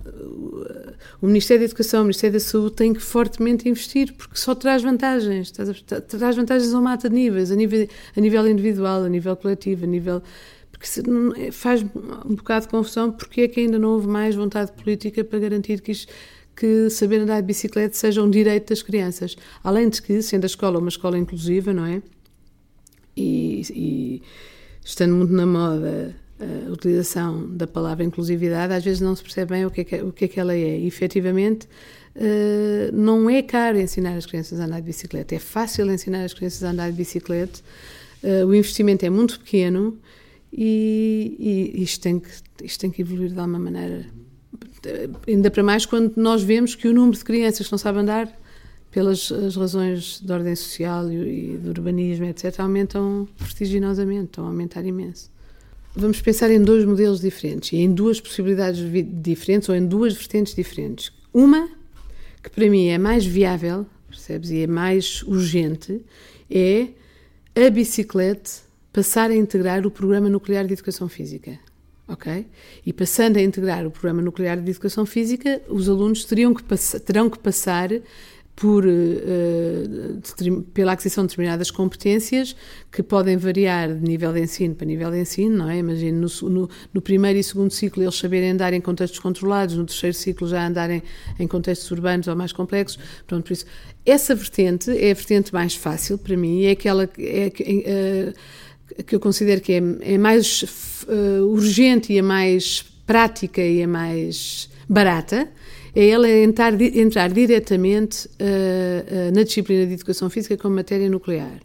o 1.21 1.27
Ministério 1.27 1.61
da 1.61 1.65
Educação, 1.65 2.01
o 2.01 2.03
Ministério 2.05 2.33
da 2.33 2.39
Saúde 2.39 2.75
tem 2.75 2.93
que 2.93 3.01
fortemente 3.01 3.67
investir, 3.67 4.13
porque 4.13 4.37
só 4.37 4.53
traz 4.55 4.83
vantagens, 4.83 5.51
traz 5.51 6.35
vantagens 6.35 6.73
a 6.73 6.77
uma 6.77 6.91
mata 6.91 7.09
de 7.09 7.15
níveis, 7.15 7.51
a 7.51 7.55
nível, 7.55 7.87
a 8.15 8.21
nível 8.21 8.47
individual, 8.47 9.03
a 9.03 9.09
nível 9.09 9.35
coletivo, 9.35 9.85
a 9.85 9.87
nível 9.87 10.21
porque 10.71 11.41
é, 11.41 11.51
faz 11.51 11.81
um 11.83 12.35
bocado 12.35 12.65
de 12.65 12.71
confusão 12.71 13.11
porque 13.11 13.41
é 13.41 13.47
que 13.47 13.61
ainda 13.61 13.79
não 13.79 13.91
houve 13.91 14.07
mais 14.07 14.35
vontade 14.35 14.71
política 14.73 15.23
para 15.23 15.39
garantir 15.39 15.81
que 15.81 15.91
isto, 15.91 16.11
que 16.55 16.89
saber 16.89 17.21
andar 17.21 17.41
de 17.41 17.47
bicicleta 17.47 17.95
seja 17.95 18.23
um 18.23 18.29
direito 18.29 18.69
das 18.69 18.81
crianças. 18.81 19.35
Além 19.63 19.89
de 19.89 20.01
que, 20.01 20.21
sendo 20.21 20.43
a 20.43 20.47
escola 20.47 20.79
uma 20.79 20.89
escola 20.89 21.17
inclusiva, 21.17 21.73
não 21.73 21.85
é? 21.85 22.01
E, 23.15 23.61
e 23.71 24.21
estando 24.83 25.15
muito 25.15 25.33
na 25.33 25.45
moda 25.45 26.15
a 26.39 26.71
utilização 26.71 27.47
da 27.55 27.65
palavra 27.65 28.03
inclusividade, 28.03 28.73
às 28.73 28.83
vezes 28.83 28.99
não 28.99 29.15
se 29.15 29.23
percebe 29.23 29.51
bem 29.51 29.65
o 29.65 29.71
que 29.71 29.81
é 29.81 29.83
que, 29.83 29.95
o 30.01 30.11
que, 30.11 30.25
é 30.25 30.27
que 30.27 30.39
ela 30.39 30.53
é. 30.53 30.79
E, 30.79 30.87
efetivamente, 30.87 31.67
uh, 32.15 32.93
não 32.93 33.29
é 33.29 33.41
caro 33.41 33.79
ensinar 33.79 34.15
as 34.15 34.25
crianças 34.25 34.59
a 34.59 34.65
andar 34.65 34.79
de 34.81 34.85
bicicleta. 34.85 35.35
É 35.35 35.39
fácil 35.39 35.89
ensinar 35.91 36.23
as 36.23 36.33
crianças 36.33 36.63
a 36.63 36.71
andar 36.71 36.89
de 36.91 36.97
bicicleta. 36.97 37.59
Uh, 38.21 38.45
o 38.45 38.53
investimento 38.53 39.05
é 39.05 39.09
muito 39.09 39.39
pequeno 39.39 39.97
e, 40.51 41.71
e 41.75 41.83
isto, 41.83 42.01
tem 42.01 42.19
que, 42.19 42.29
isto 42.63 42.79
tem 42.81 42.91
que 42.91 43.01
evoluir 43.01 43.31
de 43.31 43.39
alguma 43.39 43.59
maneira 43.59 44.05
ainda 45.27 45.51
para 45.51 45.63
mais 45.63 45.85
quando 45.85 46.13
nós 46.15 46.43
vemos 46.43 46.75
que 46.75 46.87
o 46.87 46.93
número 46.93 47.17
de 47.17 47.23
crianças 47.23 47.67
que 47.67 47.71
não 47.71 47.77
sabem 47.77 48.01
andar, 48.01 48.31
pelas 48.91 49.29
razões 49.57 50.21
de 50.23 50.31
ordem 50.31 50.55
social 50.55 51.11
e, 51.11 51.57
de 51.57 51.67
urbanismo, 51.67 52.25
etc., 52.25 52.59
aumentam 52.59 53.27
vertiginosamente, 53.37 54.25
estão 54.25 54.45
a 54.45 54.47
aumentar 54.47 54.85
imenso. 54.85 55.29
Vamos 55.93 56.21
pensar 56.21 56.49
em 56.49 56.61
dois 56.61 56.85
modelos 56.85 57.19
diferentes 57.19 57.73
e 57.73 57.77
em 57.77 57.93
duas 57.93 58.21
possibilidades 58.21 58.81
diferentes 59.21 59.67
ou 59.67 59.75
em 59.75 59.85
duas 59.85 60.13
vertentes 60.13 60.55
diferentes. 60.55 61.11
Uma, 61.33 61.69
que 62.41 62.49
para 62.49 62.69
mim 62.69 62.87
é 62.87 62.97
mais 62.97 63.25
viável, 63.25 63.85
percebes, 64.07 64.49
e 64.49 64.59
é 64.61 64.67
mais 64.67 65.23
urgente, 65.23 66.01
é 66.49 66.87
a 67.53 67.69
bicicleta 67.69 68.49
passar 68.93 69.29
a 69.29 69.35
integrar 69.35 69.85
o 69.85 69.91
Programa 69.91 70.29
Nuclear 70.29 70.65
de 70.65 70.71
Educação 70.71 71.09
Física 71.09 71.59
ok? 72.07 72.45
E 72.85 72.93
passando 72.93 73.37
a 73.37 73.41
integrar 73.41 73.85
o 73.85 73.91
programa 73.91 74.21
nuclear 74.21 74.61
de 74.61 74.69
educação 74.69 75.05
física, 75.05 75.61
os 75.67 75.89
alunos 75.89 76.25
teriam 76.25 76.53
que 76.53 76.63
terão 76.99 77.29
que 77.29 77.39
passar 77.39 77.89
por, 78.55 78.85
uh, 78.85 80.61
pela 80.73 80.93
aquisição 80.93 81.25
de 81.25 81.31
determinadas 81.31 81.69
competências 81.69 82.55
que 82.89 83.03
podem 83.03 83.35
variar 83.35 83.93
de 83.93 84.01
nível 84.01 84.31
de 84.31 84.39
ensino 84.39 84.73
para 84.73 84.85
nível 84.85 85.11
de 85.11 85.19
ensino, 85.19 85.57
não 85.57 85.69
é? 85.69 85.77
Imagino 85.77 86.21
no, 86.41 86.49
no, 86.49 86.69
no, 86.93 87.01
primeiro 87.01 87.37
e 87.37 87.43
segundo 87.43 87.71
ciclo 87.71 88.01
eles 88.01 88.15
saberem 88.15 88.51
andar 88.51 88.71
em 88.71 88.79
contextos 88.79 89.19
controlados, 89.19 89.75
no 89.75 89.85
terceiro 89.85 90.15
ciclo 90.15 90.47
já 90.47 90.65
andarem 90.65 91.03
em 91.37 91.47
contextos 91.47 91.91
urbanos 91.91 92.27
ou 92.27 92.35
mais 92.35 92.53
complexos. 92.53 92.97
Pronto, 93.27 93.43
por 93.43 93.51
isso, 93.51 93.65
essa 94.05 94.33
vertente 94.33 94.89
é 94.89 95.11
a 95.11 95.13
vertente 95.13 95.53
mais 95.53 95.75
fácil 95.75 96.17
para 96.17 96.37
mim, 96.37 96.63
é 96.63 96.71
aquela 96.71 97.07
que. 97.07 97.21
É, 97.25 98.29
uh, 98.29 98.64
que 99.05 99.15
eu 99.15 99.19
considero 99.19 99.61
que 99.61 99.73
é, 99.73 99.81
é 100.13 100.17
mais 100.17 100.63
uh, 101.07 101.45
urgente 101.47 102.13
e 102.13 102.19
a 102.19 102.23
mais 102.23 102.85
prática 103.05 103.61
e 103.61 103.83
a 103.83 103.87
mais 103.87 104.69
barata, 104.87 105.49
é 105.95 106.09
ela 106.09 106.29
entrar, 106.29 106.79
entrar 106.81 107.29
diretamente 107.29 108.27
uh, 108.27 108.29
uh, 108.29 109.35
na 109.35 109.43
disciplina 109.43 109.85
de 109.85 109.93
educação 109.93 110.29
física 110.29 110.57
como 110.57 110.75
matéria 110.75 111.09
nuclear. 111.09 111.59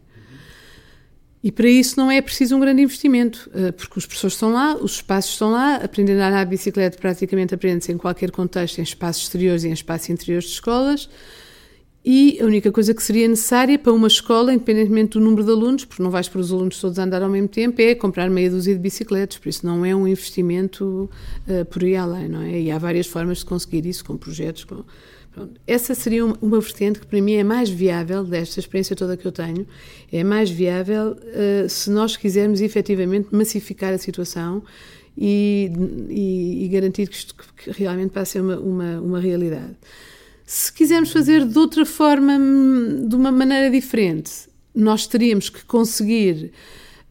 E 1.42 1.50
para 1.50 1.68
isso 1.68 1.98
não 1.98 2.10
é 2.10 2.20
preciso 2.20 2.54
um 2.54 2.60
grande 2.60 2.82
investimento, 2.82 3.50
porque 3.78 3.98
os 3.98 4.04
professores 4.04 4.34
estão 4.34 4.52
lá, 4.52 4.76
os 4.76 4.96
espaços 4.96 5.32
estão 5.32 5.50
lá, 5.50 5.76
aprender 5.76 6.20
a 6.20 6.28
andar 6.28 6.44
de 6.44 6.50
bicicleta 6.50 6.98
praticamente 6.98 7.54
aprende-se 7.54 7.90
em 7.90 7.96
qualquer 7.96 8.30
contexto, 8.30 8.78
em 8.78 8.82
espaços 8.82 9.22
exteriores 9.22 9.64
e 9.64 9.68
em 9.68 9.72
espaços 9.72 10.10
interiores 10.10 10.44
de 10.44 10.52
escolas. 10.52 11.08
E 12.02 12.38
a 12.40 12.46
única 12.46 12.72
coisa 12.72 12.94
que 12.94 13.02
seria 13.02 13.28
necessária 13.28 13.78
para 13.78 13.92
uma 13.92 14.08
escola, 14.08 14.54
independentemente 14.54 15.18
do 15.18 15.20
número 15.20 15.44
de 15.44 15.50
alunos, 15.50 15.84
porque 15.84 16.02
não 16.02 16.10
vais 16.10 16.28
para 16.28 16.40
os 16.40 16.50
alunos 16.50 16.80
todos 16.80 16.98
andar 16.98 17.22
ao 17.22 17.28
mesmo 17.28 17.48
tempo, 17.48 17.80
é 17.80 17.94
comprar 17.94 18.30
meia 18.30 18.48
dúzia 18.48 18.74
de 18.74 18.80
bicicletas. 18.80 19.36
Por 19.36 19.50
isso 19.50 19.66
não 19.66 19.84
é 19.84 19.94
um 19.94 20.08
investimento 20.08 21.10
uh, 21.46 21.64
por 21.66 21.84
aí 21.84 21.96
além, 21.96 22.28
não 22.28 22.40
é? 22.40 22.58
E 22.58 22.70
há 22.70 22.78
várias 22.78 23.06
formas 23.06 23.38
de 23.38 23.44
conseguir 23.44 23.84
isso, 23.84 24.02
com 24.02 24.16
projetos. 24.16 24.64
Com... 24.64 24.82
Essa 25.66 25.94
seria 25.94 26.24
uma, 26.24 26.38
uma, 26.40 26.58
vertente 26.58 27.00
que 27.00 27.06
para 27.06 27.20
mim 27.20 27.34
é 27.34 27.44
mais 27.44 27.68
viável, 27.68 28.24
desta 28.24 28.60
experiência 28.60 28.96
toda 28.96 29.14
que 29.14 29.26
eu 29.26 29.32
tenho, 29.32 29.66
é 30.10 30.24
mais 30.24 30.50
viável 30.50 31.12
uh, 31.12 31.68
se 31.68 31.90
nós 31.90 32.16
quisermos 32.16 32.62
efetivamente 32.62 33.28
massificar 33.30 33.92
a 33.92 33.98
situação 33.98 34.62
e, 35.18 35.70
e, 36.08 36.64
e 36.64 36.68
garantir 36.68 37.08
que 37.08 37.14
isto 37.14 37.34
que 37.34 37.70
realmente 37.72 38.10
passe 38.10 38.38
a 38.38 38.40
ser 38.40 38.46
uma, 38.46 38.58
uma, 38.58 39.00
uma 39.00 39.20
realidade. 39.20 39.76
Se 40.52 40.72
quisermos 40.72 41.12
fazer 41.12 41.46
de 41.46 41.56
outra 41.56 41.86
forma, 41.86 42.36
de 43.06 43.14
uma 43.14 43.30
maneira 43.30 43.70
diferente, 43.70 44.32
nós 44.74 45.06
teríamos 45.06 45.48
que 45.48 45.64
conseguir 45.64 46.50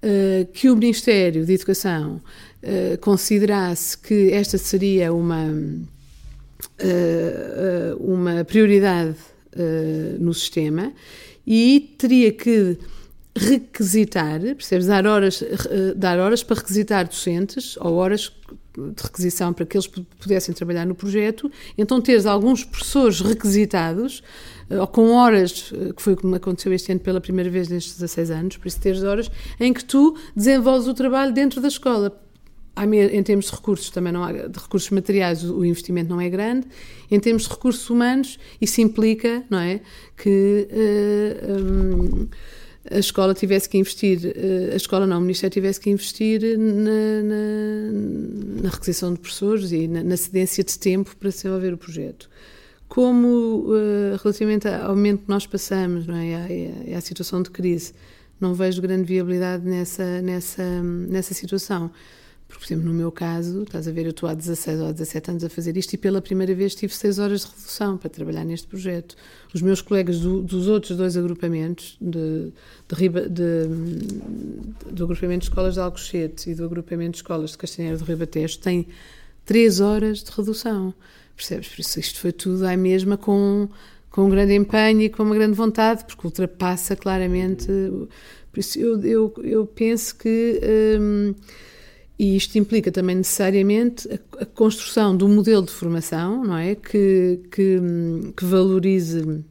uh, 0.03 0.45
que 0.51 0.69
o 0.69 0.75
Ministério 0.75 1.45
da 1.45 1.53
Educação 1.53 2.21
uh, 2.61 2.97
considerasse 2.99 3.97
que 3.97 4.33
esta 4.33 4.57
seria 4.57 5.13
uma, 5.13 5.45
uh, 5.45 5.87
uma 7.97 8.43
prioridade 8.43 9.15
no 10.19 10.33
sistema 10.33 10.91
e 11.47 11.95
teria 11.97 12.33
que 12.33 12.77
requisitar, 13.35 14.41
percebes, 14.41 14.85
dar 14.85 15.07
horas, 15.07 15.43
dar 15.95 16.19
horas 16.19 16.43
para 16.43 16.57
requisitar 16.57 17.07
docentes 17.07 17.77
ou 17.77 17.95
horas 17.95 18.31
de 18.95 19.03
requisição 19.03 19.53
para 19.53 19.65
que 19.65 19.77
eles 19.77 19.87
pudessem 19.87 20.53
trabalhar 20.53 20.85
no 20.85 20.95
projeto, 20.95 21.51
então 21.77 22.01
teres 22.01 22.25
alguns 22.25 22.63
professores 22.63 23.21
requisitados, 23.21 24.23
eh, 24.69 24.79
ou 24.79 24.87
com 24.87 25.11
horas, 25.13 25.71
eh, 25.73 25.93
que 25.93 26.01
foi 26.01 26.15
como 26.15 26.35
aconteceu 26.35 26.73
este 26.73 26.91
ano 26.91 27.01
pela 27.01 27.21
primeira 27.21 27.49
vez 27.49 27.67
nestes 27.69 27.93
16 27.93 28.31
anos, 28.31 28.57
por 28.57 28.67
isso 28.67 28.79
teres 28.79 29.03
horas 29.03 29.29
em 29.59 29.73
que 29.73 29.83
tu 29.83 30.15
desenvolves 30.35 30.87
o 30.87 30.93
trabalho 30.93 31.33
dentro 31.33 31.61
da 31.61 31.67
escola. 31.67 32.17
Em 32.81 33.21
termos 33.23 33.47
de 33.47 33.51
recursos, 33.51 33.89
também 33.89 34.13
não 34.13 34.23
há, 34.23 34.31
de 34.31 34.57
recursos 34.57 34.89
materiais, 34.89 35.43
o 35.43 35.65
investimento 35.65 36.09
não 36.09 36.21
é 36.21 36.29
grande. 36.29 36.65
Em 37.11 37.19
termos 37.19 37.43
de 37.43 37.49
recursos 37.49 37.89
humanos, 37.89 38.39
isso 38.61 38.79
implica, 38.79 39.43
não 39.49 39.59
é, 39.59 39.81
que 40.15 40.65
uh, 40.71 41.61
um, 41.61 42.27
a 42.91 42.97
escola 42.99 43.33
tivesse 43.33 43.69
que 43.69 43.77
investir, 43.77 44.33
a 44.71 44.75
escola 44.75 45.05
não, 45.05 45.17
o 45.17 45.21
Ministério 45.21 45.53
tivesse 45.53 45.79
que 45.79 45.89
investir 45.89 46.41
na, 46.57 47.23
na, 47.23 48.63
na 48.63 48.69
requisição 48.69 49.13
de 49.13 49.19
professores 49.19 49.71
e 49.71 49.87
na, 49.87 50.03
na 50.03 50.17
cedência 50.17 50.63
de 50.63 50.77
tempo 50.77 51.15
para 51.17 51.29
desenvolver 51.29 51.73
o 51.73 51.77
projeto 51.77 52.29
como 52.89 53.67
relativamente 54.21 54.67
ao 54.67 54.95
momento 54.95 55.21
que 55.21 55.29
nós 55.29 55.45
passamos 55.45 56.07
não 56.07 56.15
é? 56.15 56.71
e 56.87 56.93
à, 56.93 56.97
à, 56.97 57.01
situação 57.01 57.41
de 57.43 57.51
crise, 57.51 57.93
não 58.41 58.55
vejo 58.55 58.81
grande 58.81 59.03
viabilidade 59.03 59.63
nessa, 59.63 60.21
nessa, 60.23 60.81
nessa 60.81 61.33
situação. 61.35 61.91
Porque, 62.49 62.65
por 62.65 62.73
exemplo, 62.73 62.89
no 62.91 62.95
meu 62.95 63.11
caso, 63.11 63.61
estás 63.61 63.87
a 63.87 63.91
ver, 63.91 64.05
eu 64.05 64.09
estou 64.09 64.27
há 64.27 64.33
16 64.33 64.81
ou 64.81 64.91
17 64.91 65.29
anos 65.29 65.43
a 65.43 65.49
fazer 65.49 65.77
isto 65.77 65.93
e 65.93 65.97
pela 65.97 66.19
primeira 66.19 66.53
vez 66.55 66.73
tive 66.73 66.91
6 66.91 67.19
horas 67.19 67.41
de 67.41 67.47
redução 67.47 67.95
para 67.95 68.09
trabalhar 68.09 68.43
neste 68.43 68.65
projeto. 68.65 69.15
Os 69.53 69.61
meus 69.61 69.83
colegas 69.83 70.19
do, 70.19 70.41
dos 70.41 70.67
outros 70.67 70.97
dois 70.97 71.15
agrupamentos, 71.15 71.95
de, 72.01 72.51
de, 72.87 73.29
de, 73.29 73.67
do 74.91 75.03
agrupamento 75.03 75.41
de 75.41 75.45
escolas 75.45 75.75
de 75.75 75.79
Alcochete 75.79 76.49
e 76.49 76.55
do 76.55 76.65
agrupamento 76.65 77.11
de 77.11 77.17
escolas 77.17 77.51
de 77.51 77.57
Castanheira 77.59 77.99
do 77.99 78.03
Ribatejo, 78.03 78.57
têm 78.57 78.87
3 79.45 79.79
horas 79.79 80.23
de 80.23 80.31
redução. 80.31 80.91
Percebes? 81.35 81.67
Por 81.67 81.81
isso 81.81 81.99
isto 81.99 82.19
foi 82.19 82.31
tudo 82.31 82.65
à 82.65 82.75
mesma 82.75 83.15
com, 83.15 83.69
com 84.09 84.25
um 84.25 84.29
grande 84.29 84.55
empenho 84.55 85.01
e 85.01 85.09
com 85.09 85.21
uma 85.21 85.35
grande 85.35 85.53
vontade, 85.53 86.03
porque 86.03 86.25
ultrapassa 86.25 86.95
claramente. 86.95 87.67
Por 88.51 88.59
isso 88.59 88.79
eu, 88.79 88.99
eu, 89.03 89.33
eu 89.43 89.65
penso 89.67 90.15
que. 90.15 90.59
Hum, 90.99 91.35
e 92.19 92.35
isto 92.35 92.57
implica 92.57 92.91
também 92.91 93.15
necessariamente 93.15 94.09
a, 94.37 94.45
construção 94.45 95.15
de 95.15 95.23
um 95.23 95.33
modelo 95.33 95.65
de 95.65 95.71
formação, 95.71 96.43
não 96.43 96.57
é? 96.57 96.75
Que, 96.75 97.39
que, 97.49 97.79
que 98.35 98.43
valorize 98.43 99.41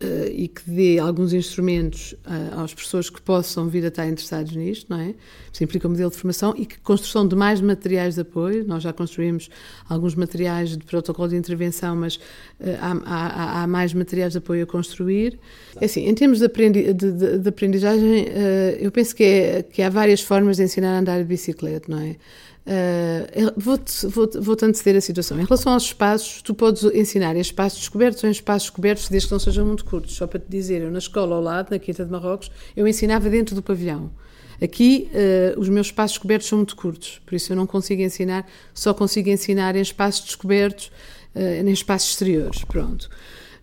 Uh, 0.00 0.30
e 0.30 0.46
que 0.46 0.62
dê 0.70 1.00
alguns 1.00 1.32
instrumentos 1.32 2.12
uh, 2.24 2.60
às 2.60 2.72
pessoas 2.72 3.10
que 3.10 3.20
possam 3.20 3.68
vir 3.68 3.84
a 3.84 3.88
estar 3.88 4.06
interessados 4.06 4.54
nisto, 4.54 4.86
não 4.88 5.00
é? 5.00 5.12
Isso 5.52 5.64
implica 5.64 5.88
um 5.88 5.90
modelo 5.90 6.08
de 6.08 6.16
formação 6.16 6.54
e 6.56 6.66
que 6.66 6.78
construção 6.78 7.26
de 7.26 7.34
mais 7.34 7.60
materiais 7.60 8.14
de 8.14 8.20
apoio. 8.20 8.64
Nós 8.64 8.84
já 8.84 8.92
construímos 8.92 9.50
alguns 9.88 10.14
materiais 10.14 10.76
de 10.76 10.84
protocolo 10.84 11.28
de 11.28 11.34
intervenção, 11.34 11.96
mas 11.96 12.14
uh, 12.14 12.20
há, 12.80 12.92
há, 13.04 13.62
há, 13.62 13.66
mais 13.66 13.92
materiais 13.92 14.34
de 14.34 14.38
apoio 14.38 14.62
a 14.62 14.66
construir. 14.66 15.36
É 15.80 15.86
assim, 15.86 16.06
em 16.06 16.14
termos 16.14 16.38
de, 16.38 16.44
aprendi 16.44 16.92
de, 16.92 17.10
de, 17.10 17.38
de 17.40 17.48
aprendizagem, 17.48 18.26
eu 18.78 18.92
penso 18.92 19.16
que, 19.16 19.24
é, 19.24 19.62
que 19.64 19.82
há 19.82 19.90
várias 19.90 20.20
formas 20.20 20.58
de 20.58 20.62
ensinar 20.62 20.94
a 20.94 20.98
andar 21.00 21.18
de 21.18 21.24
bicicleta, 21.24 21.90
não 21.90 21.98
é? 21.98 22.14
Uh, 22.68 23.52
Vou-te 23.56 24.06
vou, 24.06 24.28
vou 24.40 24.54
anteceder 24.62 24.96
a 24.96 25.00
situação. 25.00 25.40
Em 25.40 25.44
relação 25.44 25.72
aos 25.72 25.84
espaços, 25.84 26.42
tu 26.42 26.54
podes 26.54 26.84
ensinar 26.84 27.34
em 27.34 27.40
espaços 27.40 27.78
descobertos 27.78 28.22
ou 28.22 28.28
em 28.28 28.32
espaços 28.32 28.68
cobertos, 28.68 29.08
desde 29.08 29.26
que 29.26 29.32
não 29.32 29.38
sejam 29.38 29.64
muito 29.64 29.86
curtos. 29.86 30.14
Só 30.14 30.26
para 30.26 30.38
te 30.38 30.46
dizer, 30.50 30.82
eu 30.82 30.90
na 30.90 30.98
escola 30.98 31.34
ao 31.34 31.42
lado, 31.42 31.70
na 31.70 31.78
Quinta 31.78 32.04
de 32.04 32.10
Marrocos, 32.10 32.50
eu 32.76 32.86
ensinava 32.86 33.30
dentro 33.30 33.54
do 33.54 33.62
pavilhão. 33.62 34.10
Aqui, 34.62 35.08
uh, 35.12 35.58
os 35.58 35.68
meus 35.68 35.86
espaços 35.86 36.18
cobertos 36.18 36.48
são 36.48 36.58
muito 36.58 36.76
curtos, 36.76 37.20
por 37.24 37.34
isso 37.34 37.52
eu 37.52 37.56
não 37.56 37.66
consigo 37.66 38.02
ensinar, 38.02 38.46
só 38.74 38.92
consigo 38.92 39.30
ensinar 39.30 39.74
em 39.76 39.80
espaços 39.80 40.24
descobertos, 40.24 40.90
uh, 41.34 41.66
em 41.66 41.70
espaços 41.70 42.10
exteriores. 42.10 42.64
Pronto. 42.64 43.08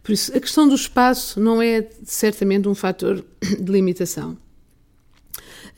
Por 0.01 0.13
isso, 0.13 0.35
a 0.35 0.39
questão 0.39 0.67
do 0.67 0.75
espaço 0.75 1.39
não 1.39 1.61
é 1.61 1.87
certamente 2.03 2.67
um 2.67 2.73
fator 2.73 3.23
de 3.59 3.71
limitação. 3.71 4.37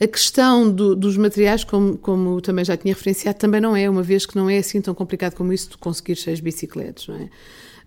A 0.00 0.06
questão 0.06 0.70
do, 0.70 0.94
dos 0.94 1.16
materiais, 1.16 1.64
como, 1.64 1.98
como 1.98 2.40
também 2.40 2.64
já 2.64 2.76
tinha 2.76 2.94
referenciado, 2.94 3.38
também 3.38 3.60
não 3.60 3.74
é, 3.74 3.90
uma 3.90 4.02
vez 4.02 4.24
que 4.26 4.36
não 4.36 4.48
é 4.48 4.58
assim 4.58 4.80
tão 4.80 4.94
complicado 4.94 5.34
como 5.34 5.52
isso 5.52 5.70
de 5.70 5.78
conseguir 5.78 6.16
seis 6.16 6.38
bicicletas, 6.38 7.08
não 7.08 7.16
é? 7.16 7.28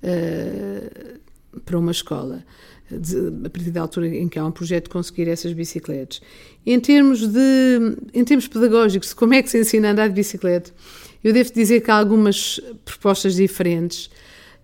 Uh, 0.03 1.19
para 1.65 1.77
uma 1.77 1.91
escola. 1.91 2.43
De, 2.89 3.45
a 3.45 3.49
partir 3.49 3.71
da 3.71 3.81
altura 3.81 4.07
em 4.07 4.27
que 4.27 4.37
há 4.37 4.45
um 4.45 4.51
projeto 4.51 4.85
de 4.85 4.89
conseguir 4.89 5.29
essas 5.29 5.53
bicicletas. 5.53 6.21
Em 6.65 6.77
termos, 6.77 7.25
de, 7.25 7.97
em 8.13 8.25
termos 8.25 8.49
pedagógicos, 8.49 9.13
como 9.13 9.33
é 9.33 9.41
que 9.41 9.49
se 9.49 9.57
ensina 9.57 9.87
a 9.87 9.91
andar 9.91 10.09
de 10.09 10.13
bicicleta, 10.13 10.71
eu 11.23 11.31
devo 11.31 11.53
dizer 11.53 11.79
que 11.79 11.89
há 11.89 11.95
algumas 11.95 12.59
propostas 12.83 13.35
diferentes. 13.35 14.09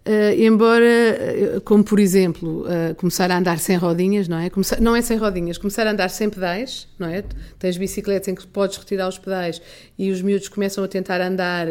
Uh, 0.08 0.42
embora, 0.42 1.58
uh, 1.58 1.62
como 1.62 1.84
por 1.84 2.00
exemplo, 2.00 2.62
uh, 2.62 2.96
começar 2.96 3.30
a 3.30 3.38
andar 3.38 3.60
sem 3.60 3.76
rodinhas, 3.76 4.26
não 4.30 4.40
é? 4.40 4.50
Começar, 4.50 4.80
não 4.80 4.96
é 4.96 5.02
sem 5.02 5.18
rodinhas, 5.18 5.58
começar 5.58 5.86
a 5.86 5.92
andar 5.92 6.10
sem 6.10 6.30
pedais, 6.30 6.88
não 6.98 7.10
é? 7.10 7.26
Tens 7.60 7.78
bicicletas 7.78 8.26
em 8.30 8.34
que 8.34 8.48
podes 8.48 8.78
retirar 8.78 9.10
os 9.10 9.18
pedais 9.18 9.62
e 10.00 10.10
os 10.10 10.22
miúdos 10.22 10.48
começam 10.48 10.82
a 10.82 10.88
tentar 10.88 11.20
andar, 11.20 11.68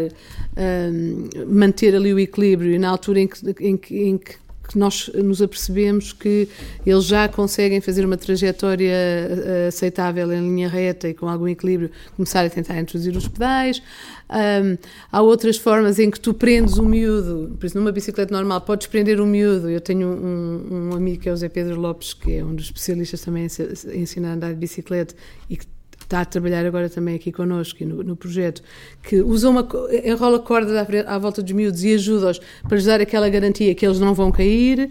manter 1.47 1.95
ali 1.95 2.13
o 2.13 2.19
equilíbrio 2.19 2.73
e 2.73 2.79
na 2.79 2.91
altura 2.91 3.21
em 3.21 3.27
que, 3.27 3.55
em 3.59 3.81
em 3.93 4.19
que 4.19 4.37
que 4.67 4.79
nós 4.79 5.11
nos 5.15 5.41
apercebemos 5.41 6.13
que 6.13 6.49
eles 6.85 7.05
já 7.05 7.29
conseguem 7.29 7.81
fazer 7.81 8.05
uma 8.05 8.17
trajetória 8.17 8.93
eh, 8.93 9.67
aceitável 9.69 10.33
em 10.33 10.41
linha 10.41 10.69
reta 10.69 11.09
e 11.09 11.15
com 11.15 11.29
algum 11.29 11.49
equilíbrio, 11.49 11.91
começar 12.17 12.45
a 12.45 12.51
tentar 12.51 12.79
introduzir 12.79 13.17
os 13.17 13.29
pedais. 13.29 13.83
Um, 14.29 14.77
há 15.13 15.23
outras 15.23 15.57
formas 15.57 16.01
em 16.01 16.11
que 16.11 16.19
tu 16.19 16.35
prendes 16.35 16.79
o 16.79 16.85
miúdo, 16.85 17.55
por 17.59 17.67
exemplo, 17.67 17.83
numa 17.83 17.93
bicicleta 17.93 18.35
normal, 18.35 18.61
podes 18.61 18.89
prender 18.89 19.21
o 19.21 19.27
miúdo. 19.27 19.71
Eu 19.71 19.81
tenho 19.81 20.09
um, 20.09 20.91
um 20.91 20.97
amigo 20.97 21.23
que 21.23 21.29
é 21.29 21.33
o 21.33 21.37
Zé 21.37 21.49
Pedro 21.49 21.81
Lopes, 21.81 22.13
que 22.13 22.37
é 22.37 22.45
um 22.45 22.55
dos 22.55 22.67
especialistas 22.67 23.21
também 23.21 23.47
em 23.47 24.01
ensinar 24.01 24.31
a 24.31 24.35
andar 24.35 24.49
de 24.53 24.59
bicicleta 24.59 25.15
e 25.49 25.57
que 25.57 25.67
está 26.07 26.21
a 26.21 26.25
trabalhar 26.25 26.65
agora 26.65 26.89
também 26.89 27.17
aqui 27.17 27.31
connosco 27.31 27.85
no, 27.85 28.03
no 28.03 28.17
projeto, 28.17 28.63
que 29.03 29.21
usa 29.21 29.51
uma, 29.51 29.69
enrola 30.05 30.39
cordas 30.39 30.75
à, 30.75 31.15
à, 31.15 31.19
volta 31.19 31.43
dos 31.43 31.53
miúdos 31.53 31.85
e 31.85 31.95
ajuda-os 31.95 32.41
para 32.63 32.77
lhes 32.77 32.87
dar 32.87 33.01
aquela 33.01 33.29
garantia 33.29 33.75
que 33.75 33.85
eles 33.85 33.99
não 33.99 34.15
vão 34.15 34.31
cair. 34.31 34.91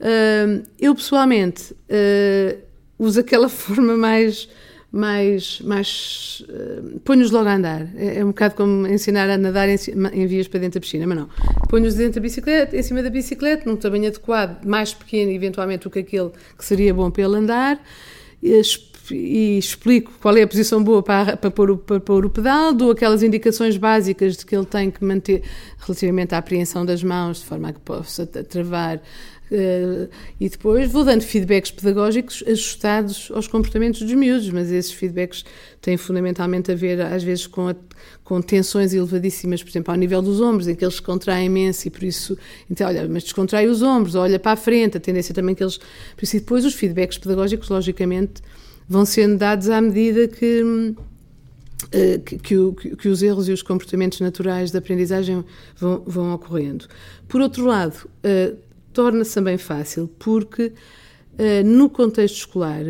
Uh, 0.00 0.62
eu, 0.78 0.94
pessoalmente, 0.94 1.72
uh, 1.72 2.58
uso 2.98 3.20
aquela 3.20 3.48
forma 3.48 3.96
mais 3.96 4.48
mais, 4.90 5.60
mais 5.60 6.42
uh, 6.48 7.00
ponho-os 7.00 7.30
logo 7.30 7.48
a 7.48 7.54
andar. 7.54 7.86
É, 7.96 8.18
é, 8.18 8.24
um 8.24 8.28
bocado 8.28 8.54
como 8.54 8.86
ensinar 8.86 9.28
a 9.28 9.36
nadar 9.36 9.68
em, 9.68 9.76
em 10.12 10.26
vias 10.26 10.48
para 10.48 10.60
dentro 10.60 10.80
da 10.80 10.84
piscina, 10.84 11.06
mas 11.06 11.18
não. 11.18 11.28
Ponho-os 11.68 11.94
dentro 11.94 12.14
da 12.14 12.20
bicicleta, 12.20 12.76
em 12.76 12.82
cima 12.82 13.02
da 13.02 13.10
bicicleta, 13.10 13.68
num 13.68 13.76
tamanho 13.76 14.06
adequado, 14.06 14.64
mais 14.64 14.94
pequeno, 14.94 15.30
eventualmente, 15.30 15.82
do 15.82 15.90
que 15.90 15.98
aquele 15.98 16.30
que 16.56 16.64
seria 16.64 16.94
bom 16.94 17.10
para 17.10 17.24
ele 17.24 17.36
andar 17.36 17.80
e 19.14 19.58
explico 19.58 20.12
qual 20.20 20.36
é 20.36 20.42
a 20.42 20.46
posição 20.46 20.82
boa 20.82 21.02
para, 21.02 21.36
para, 21.36 21.50
pôr 21.50 21.70
o, 21.70 21.78
para 21.78 22.00
pôr 22.00 22.24
o 22.24 22.30
pedal, 22.30 22.72
dou 22.72 22.90
aquelas 22.90 23.22
indicações 23.22 23.76
básicas 23.76 24.36
de 24.36 24.46
que 24.46 24.56
ele 24.56 24.66
tem 24.66 24.90
que 24.90 25.04
manter 25.04 25.42
relativamente 25.78 26.34
à 26.34 26.38
apreensão 26.38 26.84
das 26.84 27.02
mãos, 27.02 27.40
de 27.40 27.46
forma 27.46 27.68
a 27.68 27.72
que 27.72 27.80
possa 27.80 28.26
travar. 28.26 29.00
Uh, 29.48 30.08
e 30.40 30.48
depois 30.48 30.90
vou 30.90 31.04
dando 31.04 31.22
feedbacks 31.22 31.70
pedagógicos 31.70 32.42
ajustados 32.48 33.30
aos 33.32 33.46
comportamentos 33.46 34.02
dos 34.02 34.12
miúdos, 34.12 34.50
mas 34.50 34.72
esses 34.72 34.90
feedbacks 34.90 35.44
têm 35.80 35.96
fundamentalmente 35.96 36.72
a 36.72 36.74
ver, 36.74 37.00
às 37.00 37.22
vezes, 37.22 37.46
com, 37.46 37.68
a, 37.68 37.76
com 38.24 38.42
tensões 38.42 38.92
elevadíssimas, 38.92 39.62
por 39.62 39.70
exemplo, 39.70 39.92
ao 39.92 39.96
nível 39.96 40.20
dos 40.20 40.40
ombros, 40.40 40.66
em 40.66 40.74
que 40.74 40.84
eles 40.84 40.96
se 40.96 41.02
contraem 41.02 41.46
imenso 41.46 41.86
e 41.86 41.90
por 41.92 42.02
isso, 42.02 42.36
então, 42.68 42.88
olha, 42.88 43.06
mas 43.08 43.22
descontrai 43.22 43.68
os 43.68 43.82
ombros, 43.82 44.16
olha 44.16 44.40
para 44.40 44.52
a 44.52 44.56
frente, 44.56 44.96
a 44.96 45.00
tendência 45.00 45.32
também 45.32 45.54
que 45.54 45.62
eles. 45.62 45.78
Por 45.78 46.24
isso, 46.24 46.36
e 46.36 46.40
depois 46.40 46.64
os 46.64 46.74
feedbacks 46.74 47.16
pedagógicos, 47.16 47.68
logicamente 47.68 48.42
vão 48.88 49.04
sendo 49.04 49.36
dados 49.36 49.68
à 49.68 49.80
medida 49.80 50.28
que, 50.28 50.94
eh, 51.92 52.18
que, 52.18 52.38
que, 52.38 52.96
que, 52.96 53.08
os 53.08 53.22
erros 53.22 53.48
e 53.48 53.52
os 53.52 53.62
comportamentos 53.62 54.20
naturais 54.20 54.70
da 54.70 54.78
aprendizagem 54.78 55.44
vão, 55.76 56.02
vão 56.06 56.34
ocorrendo. 56.34 56.86
Por 57.28 57.40
outro 57.40 57.64
lado, 57.64 58.08
uh, 58.24 58.56
torna-se 58.92 59.34
também 59.34 59.58
fácil 59.58 60.08
porque 60.18 60.72
uh, 61.38 61.66
no 61.66 61.90
contexto 61.90 62.36
escolar 62.36 62.84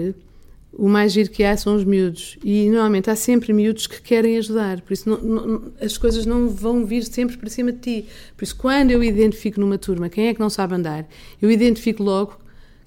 o 0.78 0.88
mais 0.88 1.12
giro 1.12 1.30
que 1.30 1.42
há 1.42 1.56
são 1.56 1.74
os 1.74 1.84
miúdos 1.84 2.36
e 2.44 2.68
normalmente 2.68 3.08
há 3.08 3.16
sempre 3.16 3.52
miúdos 3.52 3.86
que 3.86 4.00
querem 4.02 4.36
ajudar, 4.36 4.82
por 4.82 4.92
isso 4.92 5.08
não, 5.08 5.18
não, 5.18 5.72
as 5.80 5.96
coisas 5.96 6.26
não 6.26 6.48
vão 6.48 6.84
vir 6.84 7.02
sempre 7.04 7.38
para 7.38 7.48
cima 7.48 7.72
de 7.72 7.78
ti. 7.78 8.08
Por 8.36 8.44
isso, 8.44 8.54
quando 8.54 8.90
eu 8.90 9.02
identifico 9.02 9.58
numa 9.58 9.78
turma 9.78 10.10
quem 10.10 10.28
é 10.28 10.34
que 10.34 10.40
não 10.40 10.50
sabe 10.50 10.74
andar, 10.74 11.08
eu 11.40 11.50
identifico 11.50 12.02
logo 12.02 12.38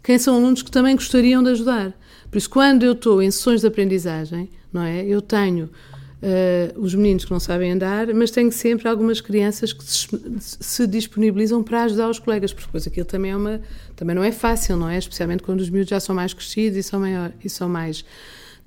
quem 0.04 0.18
são 0.18 0.36
alunos 0.36 0.62
que 0.62 0.72
também 0.72 0.96
gostariam 0.96 1.44
de 1.44 1.50
ajudar. 1.50 1.94
Por 2.30 2.38
isso, 2.38 2.50
quando 2.50 2.84
eu 2.84 2.94
estou 2.94 3.22
em 3.22 3.32
sessões 3.32 3.62
de 3.62 3.68
aprendizagem, 3.68 4.50
não 4.72 4.84
é? 4.84 5.04
Eu 5.04 5.22
tenho 5.22 5.66
uh, 5.66 6.80
os 6.80 6.94
meninos 6.94 7.26
que 7.26 7.32
não 7.32 7.40
sabem 7.40 7.72
andar, 7.72 8.08
mas 8.14 8.32
tenho 8.32 8.52
sempre 8.52 8.88
algumas 8.88 9.22
crianças 9.22 9.74
que 9.74 9.84
se, 9.84 10.08
se, 10.40 10.88
disponibilizam 10.88 11.64
para 11.64 11.84
ajudar 11.84 12.10
os 12.10 12.20
colegas, 12.20 12.54
porque 12.54 12.68
depois 12.68 12.88
aquilo 12.88 13.06
também 13.06 13.32
é 13.32 13.36
uma, 13.36 13.62
também 13.96 14.16
não 14.16 14.24
é 14.24 14.32
fácil, 14.32 14.78
não 14.78 14.90
é? 14.90 14.98
Especialmente 14.98 15.44
quando 15.44 15.62
os 15.62 15.70
miúdos 15.70 15.90
já 15.90 16.00
são 16.00 16.16
mais 16.16 16.34
crescidos 16.34 16.78
e 16.78 16.84
são 16.84 17.00
maior 17.00 17.32
e 17.44 17.50
são 17.50 17.68
mais 17.68 18.06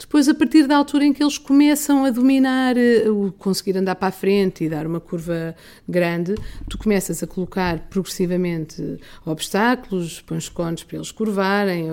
depois, 0.03 0.29
a 0.29 0.35
partir 0.35 0.67
da 0.67 0.77
altura 0.77 1.05
em 1.05 1.13
que 1.13 1.23
eles 1.23 1.39
começam 1.39 2.05
a 2.05 2.11
dominar 2.11 2.77
eh, 2.77 3.09
o 3.09 3.31
conseguir 3.31 3.79
andar 3.79 3.95
para 3.95 4.09
a 4.09 4.13
frente 4.13 4.65
e 4.65 4.69
dar 4.69 4.85
uma 4.85 4.99
curva 4.99 5.55
grande, 5.89 6.35
tu 6.69 6.77
começas 6.77 7.23
a 7.23 7.27
colocar 7.27 7.79
progressivamente 7.89 8.99
obstáculos, 9.25 10.21
pões 10.21 10.49
cones 10.49 10.83
para 10.83 10.97
eles 10.97 11.13
curvarem, 11.13 11.87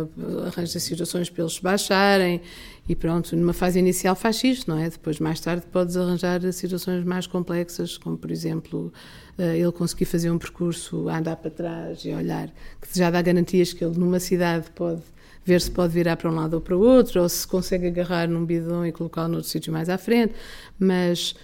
arranjas 0.47 0.81
situações 0.81 1.29
para 1.29 1.43
eles 1.43 1.59
baixarem 1.59 2.41
e 2.89 2.95
pronto, 2.95 3.35
numa 3.35 3.53
fase 3.53 3.77
inicial 3.77 4.15
faz 4.15 4.43
isto, 4.43 4.67
não 4.67 4.79
é? 4.79 4.89
Depois, 4.89 5.19
mais 5.19 5.39
tarde, 5.39 5.63
podes 5.71 5.95
arranjar 5.95 6.41
situações 6.51 7.05
mais 7.05 7.27
complexas, 7.27 7.99
como 7.99 8.17
por 8.17 8.31
exemplo, 8.31 8.91
eh, 9.37 9.59
ele 9.59 9.71
conseguir 9.71 10.05
fazer 10.05 10.31
um 10.31 10.39
percurso 10.39 11.07
andar 11.07 11.35
para 11.35 11.51
trás 11.51 12.03
e 12.03 12.09
olhar, 12.09 12.49
que 12.81 12.97
já 12.97 13.11
dá 13.11 13.21
garantias 13.21 13.73
que 13.73 13.85
ele 13.85 13.95
numa 13.95 14.19
cidade 14.19 14.71
pode 14.71 15.03
ver 15.45 15.61
se 15.61 15.69
pode 15.69 15.93
virar 15.93 16.17
para 16.17 16.31
um 16.31 16.35
lado 16.35 16.55
ou 16.55 16.61
para 16.61 16.75
o 16.75 16.79
outro, 16.79 17.21
ou 17.21 17.29
se 17.29 17.45
consegue 17.45 17.85
agarrar 17.85 18.27
num 18.27 18.43
bidão 18.43 18.83
e 18.83 18.91
colocá-lo 18.91 19.33
noutro 19.33 19.47
sítio 19.47 19.71
mais 19.71 19.87
à 19.87 19.99
frente, 19.99 20.33
mas 20.79 21.35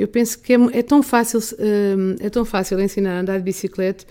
eu 0.00 0.08
penso 0.08 0.38
que 0.38 0.52
é, 0.52 0.56
é 0.72 0.82
tão 0.82 1.02
fácil 1.02 1.40
eh, 1.58 2.26
é 2.26 2.30
tão 2.30 2.44
fácil 2.44 2.80
ensinar 2.80 3.16
a 3.16 3.20
andar 3.20 3.38
de 3.38 3.44
bicicleta 3.44 4.04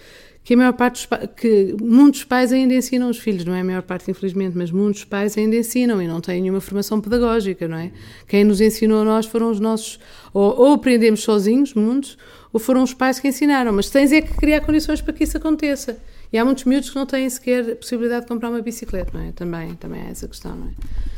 que 0.43 0.53
a 0.53 0.57
maior 0.57 0.73
parte 0.73 1.07
dos 1.07 1.29
que 1.35 1.75
muitos 1.79 2.23
pais 2.23 2.51
ainda 2.51 2.73
ensinam 2.73 3.09
os 3.09 3.19
filhos, 3.19 3.45
não 3.45 3.53
é 3.53 3.61
a 3.61 3.63
maior 3.63 3.83
parte 3.83 4.09
infelizmente, 4.09 4.57
mas 4.57 4.71
muitos 4.71 5.03
pais 5.03 5.37
ainda 5.37 5.55
ensinam 5.55 6.01
e 6.01 6.07
não 6.07 6.19
têm 6.21 6.41
nenhuma 6.41 6.61
formação 6.61 6.99
pedagógica, 6.99 7.67
não 7.67 7.77
é? 7.77 7.91
Quem 8.27 8.43
nos 8.43 8.59
ensinou 8.59 9.01
a 9.01 9.05
nós 9.05 9.25
foram 9.25 9.51
os 9.51 9.59
nossos, 9.59 9.99
ou, 10.33 10.59
ou 10.59 10.73
aprendemos 10.73 11.21
sozinhos, 11.21 11.73
muitos, 11.73 12.17
ou 12.51 12.59
foram 12.59 12.81
os 12.81 12.93
pais 12.93 13.19
que 13.19 13.27
ensinaram, 13.27 13.71
mas 13.71 13.89
tens 13.89 14.11
é 14.11 14.21
que 14.21 14.33
criar 14.37 14.61
condições 14.61 15.01
para 15.01 15.13
que 15.13 15.23
isso 15.23 15.37
aconteça. 15.37 15.99
E 16.31 16.37
há 16.37 16.45
muitos 16.45 16.63
miúdos 16.63 16.89
que 16.89 16.95
não 16.95 17.05
têm 17.05 17.29
sequer 17.29 17.71
a 17.71 17.75
possibilidade 17.75 18.21
de 18.21 18.27
comprar 18.27 18.49
uma 18.49 18.61
bicicleta, 18.61 19.11
não 19.13 19.25
é? 19.25 19.31
Também, 19.31 19.75
também 19.75 20.01
é 20.01 20.09
essa 20.09 20.27
questão, 20.27 20.55
não 20.55 20.67
é? 20.67 20.71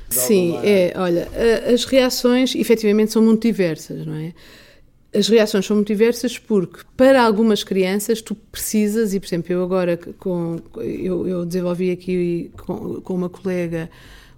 Sim, 0.10 0.58
é, 0.62 0.94
olha, 0.98 1.30
as 1.74 1.86
reações 1.86 2.54
efetivamente 2.54 3.14
são 3.14 3.22
muito 3.22 3.42
diversas, 3.44 4.06
não 4.06 4.16
é? 4.16 4.34
As 5.14 5.28
reações 5.28 5.66
são 5.66 5.76
muito 5.76 5.88
diversas 5.88 6.38
porque 6.38 6.80
para 6.96 7.22
algumas 7.22 7.64
crianças 7.64 8.22
tu 8.22 8.34
precisas 8.34 9.14
e 9.14 9.20
por 9.20 9.26
exemplo 9.26 9.52
eu 9.52 9.64
agora 9.64 9.98
com 9.98 10.58
eu, 10.78 11.28
eu 11.28 11.46
desenvolvi 11.46 11.92
aqui 11.92 12.52
com, 12.66 13.02
com, 13.02 13.14
uma 13.14 13.30
colega 13.30 13.90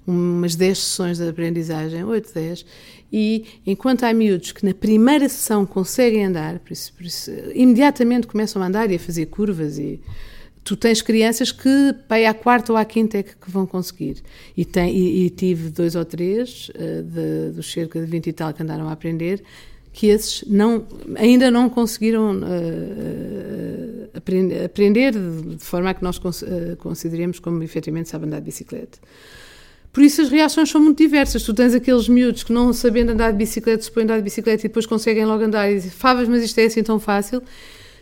umas 0.06 0.56
10 0.56 0.78
sessões 0.78 1.18
de 1.20 1.28
aprendizagem 1.28 2.04
8, 2.04 2.34
10 2.34 2.66
e 3.12 3.46
enquanto 3.66 4.04
há 4.04 4.14
miúdos 4.14 4.52
que 4.52 4.66
na 4.66 4.74
primeira 4.74 5.30
sessão 5.30 5.66
conseguem 5.66 6.26
andar 6.26 6.58
por 6.60 6.74
isso, 6.74 6.92
por 6.94 7.06
isso, 7.06 7.32
imediatamente 7.54 8.26
começam 8.26 8.62
a 8.62 8.66
andar 8.66 8.90
e 8.90 8.96
a 8.96 9.00
fazer 9.00 9.28
curvas 9.28 9.78
e 9.78 10.02
tu 10.64 10.76
tens 10.76 11.02
crianças 11.02 11.52
que 11.52 11.94
para 12.08 12.30
à 12.30 12.34
quarta 12.34 12.72
ou 12.72 12.78
à 12.78 12.86
quinta 12.86 13.18
é 13.18 13.24
que, 13.24 13.36
que 13.36 13.52
vão 13.52 13.66
conseguir. 13.66 14.24
E, 14.56 14.64
tem, 14.64 14.96
e, 14.96 15.26
e, 15.26 15.30
tive 15.30 15.70
dois 15.70 15.94
ou 15.96 16.06
três, 16.06 16.70
uh, 16.70 17.04
de, 17.04 17.52
dos 17.54 17.72
cerca 17.72 18.00
de 18.00 18.06
20 18.06 18.28
e 18.28 18.34
tal, 18.34 18.54
que 18.54 18.64
andaram 18.64 18.88
a 18.88 18.94
aprender, 18.94 19.44
que 19.94 20.08
esses 20.08 20.44
não, 20.48 20.86
ainda 21.16 21.52
não 21.52 21.70
conseguiram 21.70 22.36
uh, 22.38 24.10
aprender, 24.16 24.66
aprender, 24.66 25.14
de 25.14 25.64
forma 25.64 25.92
a 25.92 25.94
que 25.94 26.04
nós 26.04 26.18
uh, 26.18 26.76
consideremos 26.80 27.40
como 27.40 27.62
efetivamente 27.62 28.10
sabem 28.10 28.28
andar 28.28 28.40
de 28.40 28.46
bicicleta. 28.46 28.98
Por 29.94 30.02
isso 30.02 30.24
as 30.24 30.30
reações 30.30 30.72
são 30.72 30.82
muito 30.82 30.98
diversas. 30.98 31.44
Tu 31.44 31.54
tens 31.54 31.76
aqueles 31.76 32.10
miúdos 32.10 32.42
que 32.42 32.52
não 32.52 32.74
sabendo 32.74 33.12
andar 33.12 33.32
de 33.32 33.38
bicicleta, 33.38 33.84
se 33.84 33.92
põem 33.92 34.06
andar 34.06 34.18
de 34.18 34.24
bicicleta 34.24 34.66
e 34.66 34.68
depois 34.68 34.88
conseguem 34.88 35.24
logo 35.26 35.44
andar 35.44 35.72
e 35.72 35.76
dizem, 35.76 35.92
favas, 35.92 36.28
mas 36.28 36.44
isto 36.44 36.58
é 36.58 36.66
assim 36.66 36.82
tão 36.82 37.00
fácil. 37.00 37.44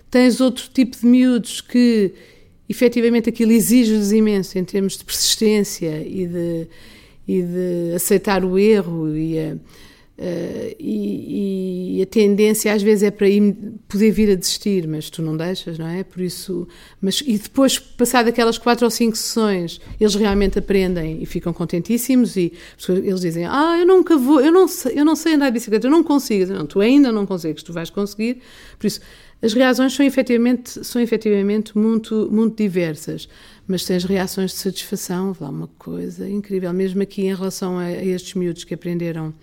Tens 0.10 0.39
outro 0.39 0.69
tipo 0.74 0.98
de 0.98 1.05
miúdos 1.05 1.60
que 1.60 2.13
efetivamente 2.69 3.27
aquilo 3.27 3.51
exige-lhes 3.51 4.13
imenso 4.13 4.57
em 4.57 4.63
termos 4.63 4.98
de 4.98 5.03
persistência 5.03 6.01
e 6.07 6.25
de, 6.25 6.67
e 7.27 7.41
de 7.41 7.93
aceitar 7.93 8.45
o 8.45 8.57
erro 8.57 9.13
e 9.13 9.38
a, 9.38 9.57
Uh, 10.21 10.75
e, 10.79 11.97
e, 11.97 12.03
a 12.03 12.05
tendência 12.05 12.71
às 12.71 12.83
vezes 12.83 13.01
é 13.01 13.09
para 13.09 13.25
poder 13.87 14.11
vir 14.11 14.29
a 14.29 14.35
desistir, 14.35 14.87
mas 14.87 15.09
tu 15.09 15.19
não 15.19 15.35
deixas, 15.35 15.79
não 15.79 15.87
é? 15.87 16.03
Por 16.03 16.21
isso, 16.21 16.67
mas 17.01 17.23
e 17.25 17.39
depois, 17.39 17.79
passado 17.79 18.27
aquelas 18.27 18.59
quatro 18.59 18.85
ou 18.85 18.91
cinco 18.91 19.17
sessões, 19.17 19.81
eles 19.99 20.13
realmente 20.13 20.59
aprendem 20.59 21.23
e 21.23 21.25
ficam 21.25 21.51
contentíssimos 21.51 22.35
e 22.35 22.53
eles 22.87 23.21
dizem: 23.21 23.45
Ah, 23.47 23.77
eu 23.79 23.87
nunca 23.87 24.15
vou, 24.15 24.39
eu 24.39 24.51
não 24.51 24.67
sei, 24.67 24.99
eu 24.99 25.03
não 25.03 25.15
sei 25.15 25.33
andar 25.33 25.47
de 25.47 25.53
bicicleta, 25.53 25.87
eu 25.87 25.91
não 25.91 26.03
consigo. 26.03 26.53
Não, 26.53 26.67
tu 26.67 26.81
ainda 26.81 27.11
não 27.11 27.25
consegues, 27.25 27.63
tu 27.63 27.73
vais 27.73 27.89
conseguir. 27.89 28.43
Por 28.77 28.85
isso, 28.85 29.01
as 29.41 29.53
reações 29.53 29.93
são 29.93 30.05
efetivamente, 30.05 30.85
são 30.85 31.01
efetivamente 31.01 31.75
muito, 31.75 32.29
muito 32.31 32.55
diversas, 32.55 33.27
mas 33.67 33.83
tens 33.85 34.03
reações 34.03 34.51
de 34.51 34.57
satisfação, 34.57 35.35
lá 35.41 35.49
uma 35.49 35.67
coisa 35.79 36.29
incrível, 36.29 36.71
mesmo 36.71 37.01
aqui 37.01 37.23
em 37.23 37.33
relação 37.33 37.79
a, 37.79 37.85
a 37.85 38.05
estes 38.05 38.35
miúdos 38.35 38.63
que 38.63 38.75
aprenderam 38.75 39.33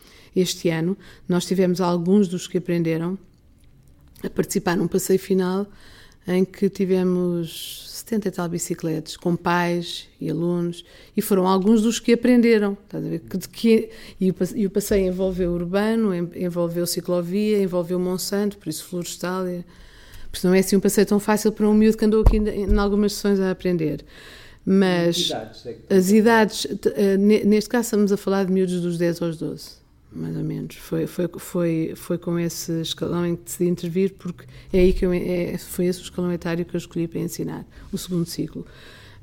este 0.41 0.69
ano. 0.69 0.97
Nós 1.29 1.45
tivemos 1.45 1.81
alguns 1.81 2.29
dos 2.29 2.47
que 2.47 2.59
aprenderam 2.59 3.19
a 4.23 4.31
participar 4.31 4.77
num 4.77 4.89
passeio 4.89 5.19
final 5.19 5.67
em 6.27 6.45
que 6.45 6.69
tivemos 6.69 7.87
70 7.89 8.29
e 8.29 8.31
tal 8.31 8.49
bicicletas, 8.49 9.17
com 9.17 9.35
pais 9.35 10.09
e 10.21 10.31
alunos, 10.31 10.85
e 11.17 11.23
foram 11.23 11.47
alguns 11.47 11.83
dos 11.83 11.99
que 11.99 12.13
aprenderam. 12.13 12.77
Que, 13.31 13.49
que, 13.49 13.91
e, 14.21 14.31
o, 14.31 14.35
e 14.55 14.67
o 14.67 14.71
passeio 14.71 15.07
envolveu 15.07 15.53
urbano, 15.53 16.15
envolveu 16.37 16.87
ciclovia, 16.87 17.63
envolveu 17.63 17.99
Monsanto, 17.99 18.59
por 18.59 18.69
isso 18.69 18.85
florestal. 18.85 19.45
Porque 20.31 20.47
não 20.47 20.55
é 20.55 20.59
assim 20.59 20.77
um 20.77 20.81
passeio 20.81 21.07
tão 21.07 21.19
fácil 21.19 21.51
para 21.51 21.69
um 21.69 21.75
miúdo 21.75 21.97
que 21.97 22.05
andou 22.05 22.21
aqui 22.21 22.37
em, 22.37 22.79
algumas 22.79 23.15
sessões 23.15 23.41
a 23.41 23.51
aprender. 23.51 24.05
Mas 24.65 25.31
é 25.31 25.97
as 25.97 26.11
idades, 26.11 26.67
eh, 26.95 27.17
neste 27.17 27.71
caso 27.71 27.85
estamos 27.87 28.13
a 28.13 28.19
falar 28.19 28.45
de 28.45 28.53
miúdos 28.53 28.83
dos 28.83 28.99
10 28.99 29.23
aos 29.23 29.39
12 29.39 29.88
mais 30.19 30.37
ou 30.37 30.45
menos. 30.45 30.77
Foi, 30.77 31.07
foi, 31.07 31.29
foi, 31.39 31.93
foi 31.97 32.19
com 32.19 32.39
esse 32.39 32.81
escalão 32.81 33.27
em 33.27 33.37
que 33.37 33.45
decidi 33.45 33.71
intervir, 33.71 34.15
porque 34.19 34.45
é 34.73 34.81
aí 34.81 34.93
que 34.93 35.07
eu, 35.07 35.13
é, 35.13 35.57
foi 35.57 35.87
esse 35.87 36.01
o 36.01 36.03
escalão 36.03 36.33
etário 36.33 36.65
que 36.65 36.75
eu 36.75 36.79
escolhi 36.79 37.07
para 37.09 37.21
ensinar, 37.21 37.67
o 37.93 37.99
segundo 37.99 38.27
ciclo. 38.27 38.67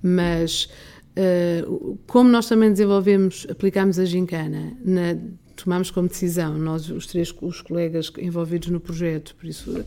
Mas, 0.01 0.69
uh, 1.17 1.97
como 2.07 2.29
nós 2.29 2.47
também 2.47 2.71
desenvolvemos, 2.71 3.45
aplicámos 3.49 3.99
a 3.99 4.05
gincana, 4.05 4.77
na, 4.83 5.17
tomámos 5.55 5.91
como 5.91 6.07
decisão, 6.07 6.57
nós, 6.57 6.89
os 6.89 7.07
três 7.07 7.33
os 7.41 7.61
colegas 7.61 8.11
envolvidos 8.17 8.69
no 8.69 8.79
projeto, 8.79 9.35
por 9.35 9.45
isso. 9.45 9.85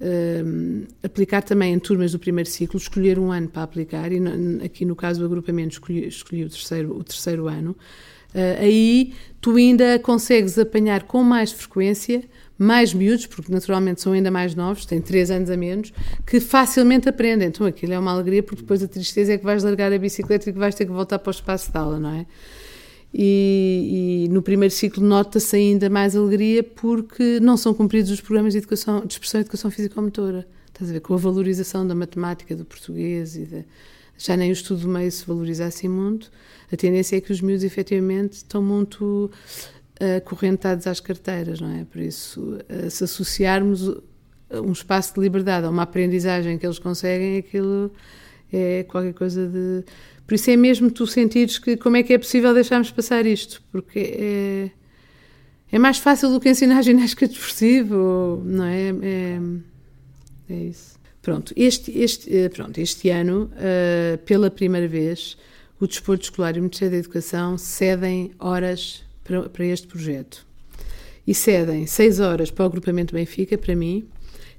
Uh, 0.00 0.86
aplicar 1.02 1.42
também 1.42 1.74
em 1.74 1.78
turmas 1.78 2.12
do 2.12 2.20
primeiro 2.20 2.48
ciclo, 2.48 2.78
escolher 2.78 3.18
um 3.18 3.32
ano 3.32 3.48
para 3.48 3.64
aplicar, 3.64 4.12
e 4.12 4.20
no, 4.20 4.64
aqui 4.64 4.84
no 4.84 4.94
caso 4.94 5.18
do 5.18 5.26
agrupamento 5.26 5.72
escolhi, 5.72 6.06
escolhi 6.06 6.44
o, 6.44 6.48
terceiro, 6.48 6.96
o 6.96 7.02
terceiro 7.02 7.48
ano, 7.48 7.76
Uh, 8.34 8.60
aí 8.60 9.14
tu 9.40 9.56
ainda 9.56 9.98
consegues 9.98 10.58
apanhar 10.58 11.04
com 11.04 11.22
mais 11.22 11.50
frequência 11.50 12.22
mais 12.58 12.92
miúdos, 12.92 13.24
porque 13.26 13.52
naturalmente 13.52 14.00
são 14.00 14.12
ainda 14.12 14.32
mais 14.32 14.54
novos, 14.54 14.84
têm 14.84 15.00
3 15.00 15.30
anos 15.30 15.50
a 15.50 15.56
menos, 15.56 15.92
que 16.26 16.40
facilmente 16.40 17.08
aprendem. 17.08 17.46
Então 17.48 17.64
aquilo 17.64 17.92
é 17.92 17.98
uma 17.98 18.10
alegria, 18.10 18.42
porque 18.42 18.62
depois 18.62 18.82
a 18.82 18.88
tristeza 18.88 19.32
é 19.32 19.38
que 19.38 19.44
vais 19.44 19.62
largar 19.62 19.92
a 19.92 19.98
bicicleta 19.98 20.50
e 20.50 20.52
que 20.52 20.58
vais 20.58 20.74
ter 20.74 20.84
que 20.84 20.90
voltar 20.90 21.20
para 21.20 21.30
o 21.30 21.30
espaço 21.30 21.70
de 21.70 21.78
aula, 21.78 22.00
não 22.00 22.10
é? 22.10 22.26
E, 23.14 24.24
e 24.26 24.28
no 24.28 24.42
primeiro 24.42 24.74
ciclo 24.74 25.02
nota-se 25.02 25.56
ainda 25.56 25.88
mais 25.88 26.14
alegria 26.14 26.62
porque 26.62 27.40
não 27.40 27.56
são 27.56 27.72
cumpridos 27.72 28.10
os 28.10 28.20
programas 28.20 28.52
de, 28.52 28.58
educação, 28.58 29.06
de 29.06 29.14
expressão 29.14 29.40
e 29.40 29.42
educação 29.42 29.70
físico-motora. 29.70 30.46
Estás 30.66 30.90
a 30.90 30.92
ver? 30.92 31.00
Com 31.00 31.14
a 31.14 31.16
valorização 31.16 31.86
da 31.86 31.94
matemática, 31.94 32.54
do 32.54 32.64
português 32.64 33.36
e 33.36 33.44
da, 33.46 33.58
já 34.18 34.36
nem 34.36 34.50
o 34.50 34.52
estudo 34.52 34.82
do 34.82 34.88
meio 34.88 35.10
se 35.10 35.24
valoriza 35.24 35.64
assim 35.64 35.88
muito, 35.88 36.30
a 36.70 36.76
tendência 36.76 37.16
é 37.16 37.20
que 37.20 37.32
os 37.32 37.40
miúdos 37.40 37.64
efetivamente 37.64 38.34
estão 38.34 38.62
muito 38.62 39.30
uh, 40.00 40.16
acorrentados 40.18 40.86
às 40.86 41.00
carteiras, 41.00 41.60
não 41.60 41.72
é? 41.72 41.84
Por 41.84 42.00
isso, 42.00 42.58
uh, 42.68 42.90
se 42.90 43.04
associarmos 43.04 43.88
um 44.50 44.72
espaço 44.72 45.14
de 45.14 45.20
liberdade 45.20 45.66
a 45.66 45.70
uma 45.70 45.82
aprendizagem 45.82 46.58
que 46.58 46.66
eles 46.66 46.78
conseguem, 46.78 47.38
aquilo 47.38 47.92
é 48.52 48.84
qualquer 48.84 49.14
coisa 49.14 49.46
de. 49.46 49.84
Por 50.26 50.34
isso 50.34 50.50
é 50.50 50.56
mesmo 50.56 50.90
tu 50.90 51.06
sentires 51.06 51.58
que 51.58 51.76
como 51.76 51.96
é 51.96 52.02
que 52.02 52.12
é 52.12 52.18
possível 52.18 52.52
deixarmos 52.52 52.90
passar 52.90 53.24
isto, 53.26 53.62
porque 53.70 53.98
é, 53.98 54.70
é 55.70 55.78
mais 55.78 55.98
fácil 55.98 56.30
do 56.30 56.40
que 56.40 56.48
ensinar 56.48 56.80
ginástica 56.82 57.26
desportiva, 57.26 57.96
não 58.44 58.64
é? 58.64 58.90
É, 59.02 59.40
é 60.50 60.54
isso. 60.54 60.97
Pronto, 61.28 61.52
este, 61.54 61.90
este, 61.90 62.34
eh, 62.34 62.48
pronto, 62.48 62.80
este 62.80 63.10
ano, 63.10 63.50
uh, 63.52 64.16
pela 64.24 64.50
primeira 64.50 64.88
vez, 64.88 65.36
o 65.78 65.86
Desporto 65.86 66.24
Escolar 66.24 66.56
e 66.56 66.58
o 66.58 66.62
Ministério 66.62 66.92
da 66.92 66.98
Educação 67.00 67.58
cedem 67.58 68.30
horas 68.38 69.04
para, 69.22 69.46
para 69.50 69.66
este 69.66 69.86
projeto. 69.86 70.46
E 71.26 71.34
cedem 71.34 71.86
6 71.86 72.20
horas 72.20 72.50
para 72.50 72.62
o 72.62 72.66
agrupamento 72.66 73.12
Benfica, 73.12 73.58
para 73.58 73.76
mim, 73.76 74.08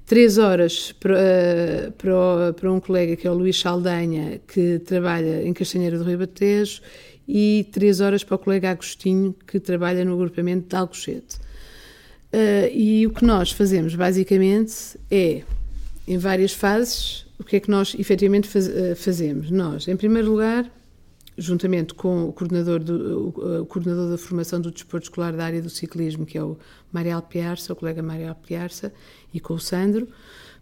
3 0.06 0.38
horas 0.38 0.92
para, 0.92 1.16
uh, 1.16 1.92
para, 1.94 2.54
para, 2.54 2.72
um 2.72 2.80
colega 2.80 3.16
que 3.16 3.26
é 3.26 3.32
o 3.32 3.34
Luís 3.34 3.60
Saldanha, 3.60 4.40
que 4.48 4.78
trabalha 4.78 5.42
em 5.42 5.54
Castanheira 5.54 5.98
do 5.98 6.04
Rio 6.04 6.20
Batejo, 6.20 6.84
e 7.28 7.68
3 7.72 8.00
horas 8.00 8.24
para 8.24 8.36
o 8.36 8.38
colega 8.38 8.70
Agostinho, 8.70 9.36
que 9.48 9.60
trabalha 9.60 10.06
no 10.06 10.14
agrupamento 10.14 10.70
de 10.70 10.76
Alcochete. 10.76 11.38
Uh, 12.32 12.70
e 12.72 13.08
o 13.08 13.10
que 13.10 13.26
nós 13.26 13.52
fazemos, 13.52 13.96
basicamente, 13.96 15.00
é 15.10 15.42
em 16.10 16.18
várias 16.18 16.52
fases, 16.52 17.28
o 17.40 17.44
que 17.44 17.56
é 17.56 17.60
que 17.60 17.70
nós 17.70 17.96
efetivamente 17.98 18.48
faz, 18.48 18.68
eh, 18.68 18.96
fazemos? 18.96 19.52
Nós, 19.52 19.88
em 19.88 19.96
primeiro 19.96 20.32
lugar, 20.32 20.70
juntamente 21.38 21.94
com 21.94 22.26
o 22.26 22.34
coordenador, 22.34 22.80
do, 22.80 23.28
o, 23.62 23.66
coordenador 23.68 24.10
da 24.10 24.18
formação 24.18 24.60
do 24.60 24.72
desporto 24.72 25.06
escolar 25.06 25.34
da 25.34 25.46
área 25.46 25.62
do 25.62 25.70
ciclismo, 25.70 26.26
que 26.26 26.36
é 26.36 26.44
o 26.44 26.58
Marial 26.92 27.22
Piarça, 27.22 27.74
o 27.74 27.76
colega 27.76 28.02
Marial 28.02 28.34
Piarça, 28.34 28.92
e 29.32 29.40
com 29.40 29.54
o 29.54 29.60
Sandro, 29.60 30.08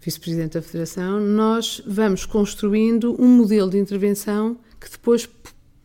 vice-presidente 0.02 0.56
da 0.56 0.62
Federação, 0.62 1.22
nós 1.22 1.82
vamos 1.88 2.26
construindo 2.26 3.16
um 3.18 3.30
modelo 3.30 3.70
de 3.70 3.78
intervenção 3.78 4.58
que 4.82 4.92
depois 4.92 5.30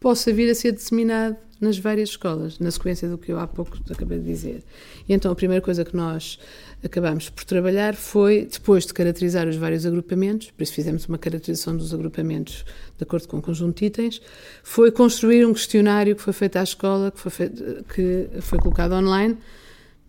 possa 0.00 0.32
vir 0.32 0.50
a 0.50 0.54
ser 0.56 0.72
disseminado 0.72 1.36
nas 1.62 1.78
várias 1.78 2.10
escolas, 2.10 2.58
na 2.58 2.72
sequência 2.72 3.08
do 3.08 3.16
que 3.16 3.30
eu 3.30 3.38
há 3.38 3.46
pouco 3.46 3.78
acabei 3.88 4.18
de 4.18 4.24
dizer. 4.24 4.64
E 5.08 5.14
então 5.14 5.30
a 5.30 5.34
primeira 5.34 5.62
coisa 5.62 5.84
que 5.84 5.96
nós 5.96 6.36
acabámos 6.82 7.30
por 7.30 7.44
trabalhar 7.44 7.94
foi, 7.94 8.48
depois 8.50 8.84
de 8.84 8.92
caracterizar 8.92 9.46
os 9.46 9.54
vários 9.54 9.86
agrupamentos, 9.86 10.50
por 10.50 10.64
isso 10.64 10.72
fizemos 10.72 11.06
uma 11.06 11.18
caracterização 11.18 11.76
dos 11.76 11.94
agrupamentos 11.94 12.64
de 12.98 13.04
acordo 13.04 13.28
com 13.28 13.38
o 13.38 13.42
conjunto 13.42 13.78
de 13.78 13.86
itens, 13.86 14.20
foi 14.64 14.90
construir 14.90 15.46
um 15.46 15.52
questionário 15.52 16.16
que 16.16 16.22
foi 16.22 16.32
feito 16.32 16.56
à 16.56 16.64
escola, 16.64 17.12
que 17.12 17.20
foi, 17.20 17.30
feito, 17.30 17.84
que 17.94 18.28
foi 18.40 18.58
colocado 18.58 18.94
online, 18.94 19.38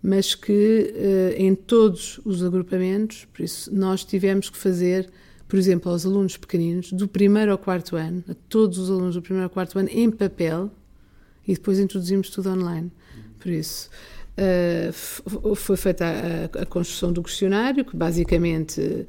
mas 0.02 0.34
que 0.34 0.92
eh, 0.96 1.36
em 1.38 1.54
todos 1.54 2.20
os 2.24 2.42
agrupamentos, 2.42 3.26
por 3.32 3.44
isso 3.44 3.72
nós 3.72 4.04
tivemos 4.04 4.50
que 4.50 4.58
fazer, 4.58 5.08
por 5.46 5.56
exemplo, 5.56 5.90
aos 5.92 6.04
alunos 6.04 6.36
pequeninos, 6.36 6.92
do 6.92 7.06
primeiro 7.06 7.52
ao 7.52 7.58
quarto 7.58 7.94
ano, 7.94 8.24
a 8.28 8.34
todos 8.48 8.76
os 8.76 8.90
alunos 8.90 9.14
do 9.14 9.22
primeiro 9.22 9.44
ao 9.44 9.50
quarto 9.50 9.78
ano, 9.78 9.88
em 9.92 10.10
papel, 10.10 10.72
e 11.46 11.54
depois 11.54 11.78
introduzimos 11.78 12.30
tudo 12.30 12.50
online. 12.50 12.90
Por 13.38 13.50
isso, 13.50 13.90
Uh, 14.36 15.54
foi 15.54 15.76
feita 15.76 16.04
a, 16.04 16.62
a, 16.62 16.66
construção 16.66 17.12
do 17.12 17.22
questionário, 17.22 17.84
que 17.84 17.96
basicamente 17.96 18.80
uh, 18.80 19.06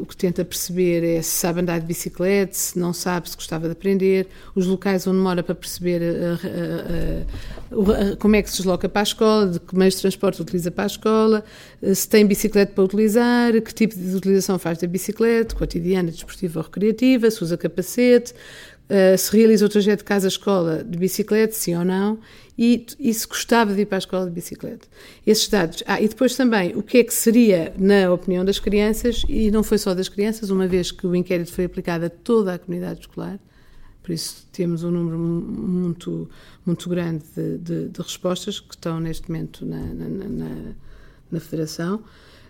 o 0.00 0.06
que 0.06 0.16
tenta 0.16 0.42
perceber 0.42 1.04
é 1.04 1.20
se 1.20 1.32
sabe 1.32 1.60
andar 1.60 1.78
de 1.80 1.84
bicicleta, 1.84 2.54
se 2.54 2.78
não 2.78 2.94
sabe, 2.94 3.28
se 3.28 3.36
gostava 3.36 3.66
de 3.66 3.72
aprender, 3.72 4.26
os 4.54 4.66
locais 4.66 5.06
onde 5.06 5.18
mora 5.18 5.42
para 5.42 5.54
perceber 5.54 6.00
uh, 6.00 8.16
como 8.16 8.36
é 8.36 8.42
que 8.42 8.48
se 8.48 8.56
desloca 8.56 8.88
para 8.88 9.02
a 9.02 9.02
escola, 9.02 9.48
de 9.48 9.60
que 9.60 9.76
meios 9.76 9.96
de 9.96 10.00
transporte 10.00 10.40
utiliza 10.40 10.70
para 10.70 10.84
a 10.84 10.86
escola, 10.86 11.44
se 11.94 12.08
tem 12.08 12.26
bicicleta 12.26 12.72
para 12.72 12.84
utilizar, 12.84 13.52
que 13.60 13.74
tipo 13.74 13.94
de 13.94 14.16
utilização 14.16 14.58
faz 14.58 14.78
da 14.78 14.86
bicicleta, 14.86 15.54
cotidiana, 15.54 16.10
desportiva 16.10 16.60
ou 16.60 16.64
recreativa, 16.64 17.30
se 17.30 17.44
usa 17.44 17.58
capacete, 17.58 18.32
Uh, 18.88 19.18
se 19.18 19.36
realiza 19.36 19.66
o 19.66 19.68
trajeto 19.68 19.98
de 19.98 20.04
casa-escola 20.04 20.84
de 20.84 20.96
bicicleta, 20.96 21.52
sim 21.52 21.74
ou 21.74 21.84
não, 21.84 22.20
e, 22.56 22.86
e, 23.00 23.12
se 23.12 23.26
gostava 23.26 23.74
de 23.74 23.80
ir 23.82 23.86
para 23.86 23.96
a 23.96 23.98
escola 23.98 24.26
de 24.26 24.30
bicicleta. 24.30 24.86
Esses 25.26 25.48
dados. 25.48 25.82
Ah, 25.86 26.00
e 26.00 26.08
depois 26.08 26.36
também, 26.36 26.74
o 26.76 26.82
que 26.82 26.98
é 26.98 27.04
que 27.04 27.12
seria, 27.12 27.74
na 27.76 28.12
opinião 28.12 28.44
das 28.44 28.58
crianças, 28.60 29.24
e 29.28 29.50
não 29.50 29.64
foi 29.64 29.78
só 29.78 29.92
das 29.92 30.08
crianças, 30.08 30.50
uma 30.50 30.68
vez 30.68 30.92
que 30.92 31.06
o 31.06 31.16
inquérito 31.16 31.52
foi 31.52 31.64
aplicado 31.64 32.06
a 32.06 32.08
toda 32.08 32.54
a 32.54 32.58
comunidade 32.58 33.00
escolar, 33.00 33.40
por 34.02 34.12
isso 34.12 34.46
temos 34.52 34.84
um 34.84 34.90
número 34.92 35.18
muito, 35.18 36.30
muito 36.64 36.88
grande 36.88 37.24
de, 37.34 37.58
de, 37.58 37.88
de 37.88 38.00
respostas 38.00 38.60
que 38.60 38.74
estão 38.74 39.00
neste 39.00 39.28
momento 39.28 39.66
na, 39.66 39.80
na, 39.80 40.08
na, 40.08 40.74
na 41.32 41.40
Federação 41.40 42.04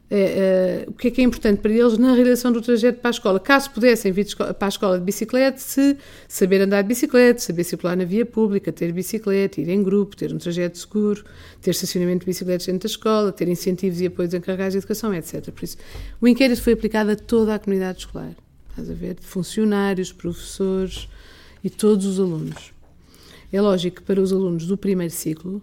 é, 0.08 0.84
o 0.86 0.92
que 0.92 1.08
é 1.08 1.10
que 1.10 1.20
é 1.20 1.24
importante 1.24 1.60
para 1.60 1.72
eles 1.72 1.98
na 1.98 2.14
realização 2.14 2.52
do 2.52 2.62
trajeto 2.62 3.00
para 3.00 3.10
a 3.10 3.12
escola. 3.12 3.40
Caso 3.40 3.70
pudessem 3.70 4.12
vir 4.12 4.26
para 4.36 4.54
a 4.60 4.68
escola 4.68 4.98
de 4.98 5.04
bicicleta, 5.04 5.58
se 5.58 5.96
saber 6.28 6.60
andar 6.60 6.82
de 6.82 6.88
bicicleta, 6.88 7.40
saber 7.40 7.64
circular 7.64 7.96
na 7.96 8.04
via 8.04 8.24
pública, 8.24 8.72
ter 8.72 8.92
bicicleta, 8.92 9.60
ir 9.60 9.68
em 9.68 9.82
grupo, 9.82 10.16
ter 10.16 10.32
um 10.32 10.38
trajeto 10.38 10.78
seguro, 10.78 11.24
ter 11.60 11.72
estacionamento 11.72 12.20
de 12.20 12.26
bicicletas 12.26 12.66
dentro 12.66 12.88
da 12.88 12.92
escola, 12.92 13.32
ter 13.32 13.48
incentivos 13.48 14.00
e 14.00 14.06
apoios 14.06 14.32
encarregados 14.32 14.72
de 14.72 14.78
educação, 14.78 15.12
etc. 15.12 15.50
Por 15.50 15.64
isso, 15.64 15.76
o 16.20 16.28
inquérito 16.28 16.62
foi 16.62 16.74
aplicado 16.74 17.10
a 17.10 17.16
toda 17.16 17.54
a 17.54 17.58
comunidade 17.58 17.98
escolar. 17.98 18.36
Estás 18.70 18.90
a 18.90 18.94
ver? 18.94 19.16
Funcionários, 19.20 20.12
professores 20.12 21.08
e 21.64 21.70
todos 21.70 22.06
os 22.06 22.20
alunos. 22.20 22.72
É 23.52 23.60
lógico 23.60 23.96
que 23.96 24.02
para 24.02 24.20
os 24.20 24.32
alunos 24.32 24.66
do 24.66 24.76
primeiro 24.76 25.12
ciclo, 25.12 25.62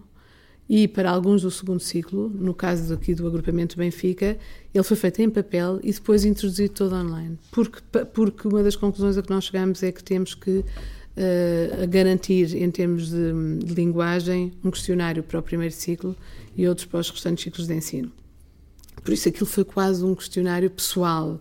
e 0.68 0.88
para 0.88 1.10
alguns 1.10 1.42
do 1.42 1.50
segundo 1.50 1.80
ciclo, 1.80 2.30
no 2.30 2.54
caso 2.54 2.94
aqui 2.94 3.14
do 3.14 3.26
agrupamento 3.26 3.76
Benfica, 3.76 4.38
ele 4.72 4.84
foi 4.84 4.96
feito 4.96 5.20
em 5.20 5.28
papel 5.28 5.78
e 5.82 5.92
depois 5.92 6.24
introduzido 6.24 6.72
todo 6.72 6.94
online. 6.94 7.38
Porque, 7.50 7.80
porque 8.12 8.48
uma 8.48 8.62
das 8.62 8.74
conclusões 8.74 9.18
a 9.18 9.22
que 9.22 9.28
nós 9.28 9.44
chegamos 9.44 9.82
é 9.82 9.92
que 9.92 10.02
temos 10.02 10.34
que 10.34 10.50
uh, 10.60 11.86
garantir, 11.88 12.56
em 12.56 12.70
termos 12.70 13.10
de, 13.10 13.58
de, 13.62 13.74
linguagem, 13.74 14.52
um 14.64 14.70
questionário 14.70 15.22
para 15.22 15.38
o 15.38 15.42
primeiro 15.42 15.74
ciclo 15.74 16.16
e 16.56 16.66
outros 16.66 16.86
para 16.86 17.00
os 17.00 17.10
restantes 17.10 17.44
ciclos 17.44 17.66
de 17.66 17.74
ensino. 17.74 18.10
Por 19.02 19.12
isso 19.12 19.28
aquilo 19.28 19.46
foi 19.46 19.64
quase 19.64 20.02
um 20.02 20.14
questionário 20.14 20.70
pessoal. 20.70 21.38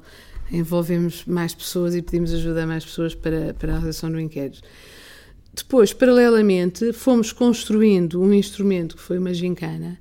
Envolvemos 0.51 1.23
mais 1.25 1.55
pessoas 1.55 1.95
e 1.95 2.01
pedimos 2.01 2.33
ajuda 2.33 2.63
a 2.63 2.67
mais 2.67 2.83
pessoas 2.83 3.15
para, 3.15 3.53
para 3.53 3.71
a 3.71 3.77
realização 3.77 4.11
do 4.11 4.19
inquérito. 4.19 4.61
Depois, 5.53 5.93
paralelamente, 5.93 6.91
fomos 6.93 7.31
construindo 7.31 8.19
um 8.19 8.33
instrumento 8.33 8.95
que 8.95 9.03
foi 9.03 9.19
uma 9.19 9.33
gincana, 9.33 9.99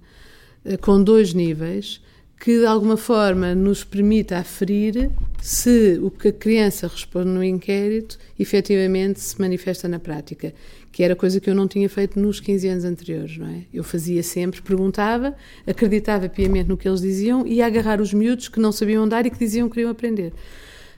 eh, 0.64 0.78
com 0.78 1.02
dois 1.02 1.34
níveis, 1.34 2.00
que 2.40 2.58
de 2.58 2.66
alguma 2.66 2.96
forma 2.96 3.54
nos 3.54 3.84
permite 3.84 4.34
aferir 4.34 5.10
se 5.40 6.00
o 6.02 6.10
que 6.10 6.28
a 6.28 6.32
criança 6.32 6.88
responde 6.88 7.28
no 7.28 7.44
inquérito 7.44 8.18
efetivamente 8.36 9.20
se 9.20 9.40
manifesta 9.40 9.86
na 9.86 10.00
prática, 10.00 10.52
que 10.90 11.04
era 11.04 11.14
coisa 11.14 11.38
que 11.38 11.48
eu 11.48 11.54
não 11.54 11.68
tinha 11.68 11.88
feito 11.88 12.18
nos 12.18 12.40
15 12.40 12.68
anos 12.68 12.84
anteriores, 12.84 13.38
não 13.38 13.46
é? 13.46 13.62
Eu 13.72 13.84
fazia 13.84 14.24
sempre, 14.24 14.60
perguntava, 14.60 15.36
acreditava 15.64 16.28
piamente 16.28 16.68
no 16.68 16.76
que 16.76 16.88
eles 16.88 17.00
diziam 17.00 17.46
e 17.46 17.54
ia 17.54 17.66
agarrar 17.66 18.00
os 18.00 18.12
miúdos 18.12 18.48
que 18.48 18.58
não 18.58 18.72
sabiam 18.72 19.04
andar 19.04 19.24
e 19.24 19.30
que 19.30 19.38
diziam 19.38 19.68
que 19.68 19.74
queriam 19.74 19.90
aprender. 19.90 20.32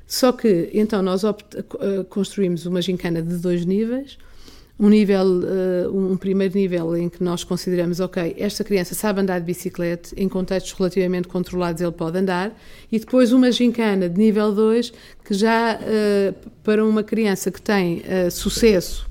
Só 0.06 0.32
que, 0.32 0.70
então, 0.72 1.02
nós 1.02 1.24
eh, 1.24 1.34
construímos 2.08 2.64
uma 2.64 2.80
gincana 2.80 3.20
de 3.20 3.36
dois 3.36 3.66
níveis, 3.66 4.16
um 4.78 4.88
nível, 4.88 5.24
uh, 5.24 5.96
um 5.96 6.16
primeiro 6.16 6.54
nível 6.54 6.96
em 6.96 7.08
que 7.08 7.22
nós 7.22 7.44
consideramos, 7.44 8.00
ok, 8.00 8.34
esta 8.38 8.64
criança 8.64 8.94
sabe 8.94 9.20
andar 9.20 9.38
de 9.38 9.46
bicicleta, 9.46 10.10
em 10.16 10.28
contextos 10.28 10.72
relativamente 10.72 11.28
controlados 11.28 11.80
ele 11.80 11.92
pode 11.92 12.18
andar, 12.18 12.52
e 12.90 12.98
depois 12.98 13.32
uma 13.32 13.52
gincana 13.52 14.08
de 14.08 14.18
nível 14.18 14.52
2, 14.52 14.92
que 15.24 15.34
já 15.34 15.76
uh, 15.76 16.50
para 16.62 16.84
uma 16.84 17.04
criança 17.04 17.52
que 17.52 17.62
tem 17.62 17.98
uh, 17.98 18.30
sucesso 18.30 19.06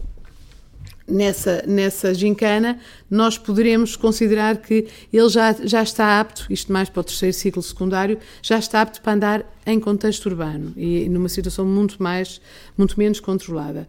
nessa, 1.08 1.64
nessa 1.66 2.14
gincana, 2.14 2.80
nós 3.10 3.38
poderemos 3.38 3.96
considerar 3.96 4.58
que 4.58 4.88
ele 5.12 5.30
já, 5.30 5.54
já 5.64 5.84
está 5.84 6.20
apto, 6.20 6.46
isto 6.50 6.74
mais 6.74 6.90
para 6.90 7.02
o 7.02 7.04
terceiro 7.04 7.34
ciclo 7.34 7.62
secundário, 7.62 8.18
já 8.42 8.58
está 8.58 8.82
apto 8.82 9.02
para 9.02 9.14
andar 9.14 9.54
em 9.66 9.80
contexto 9.80 10.26
urbano 10.26 10.74
e 10.76 11.08
numa 11.10 11.30
situação 11.30 11.66
muito 11.66 12.02
mais, 12.02 12.42
muito 12.78 12.98
menos 13.00 13.20
controlada. 13.20 13.88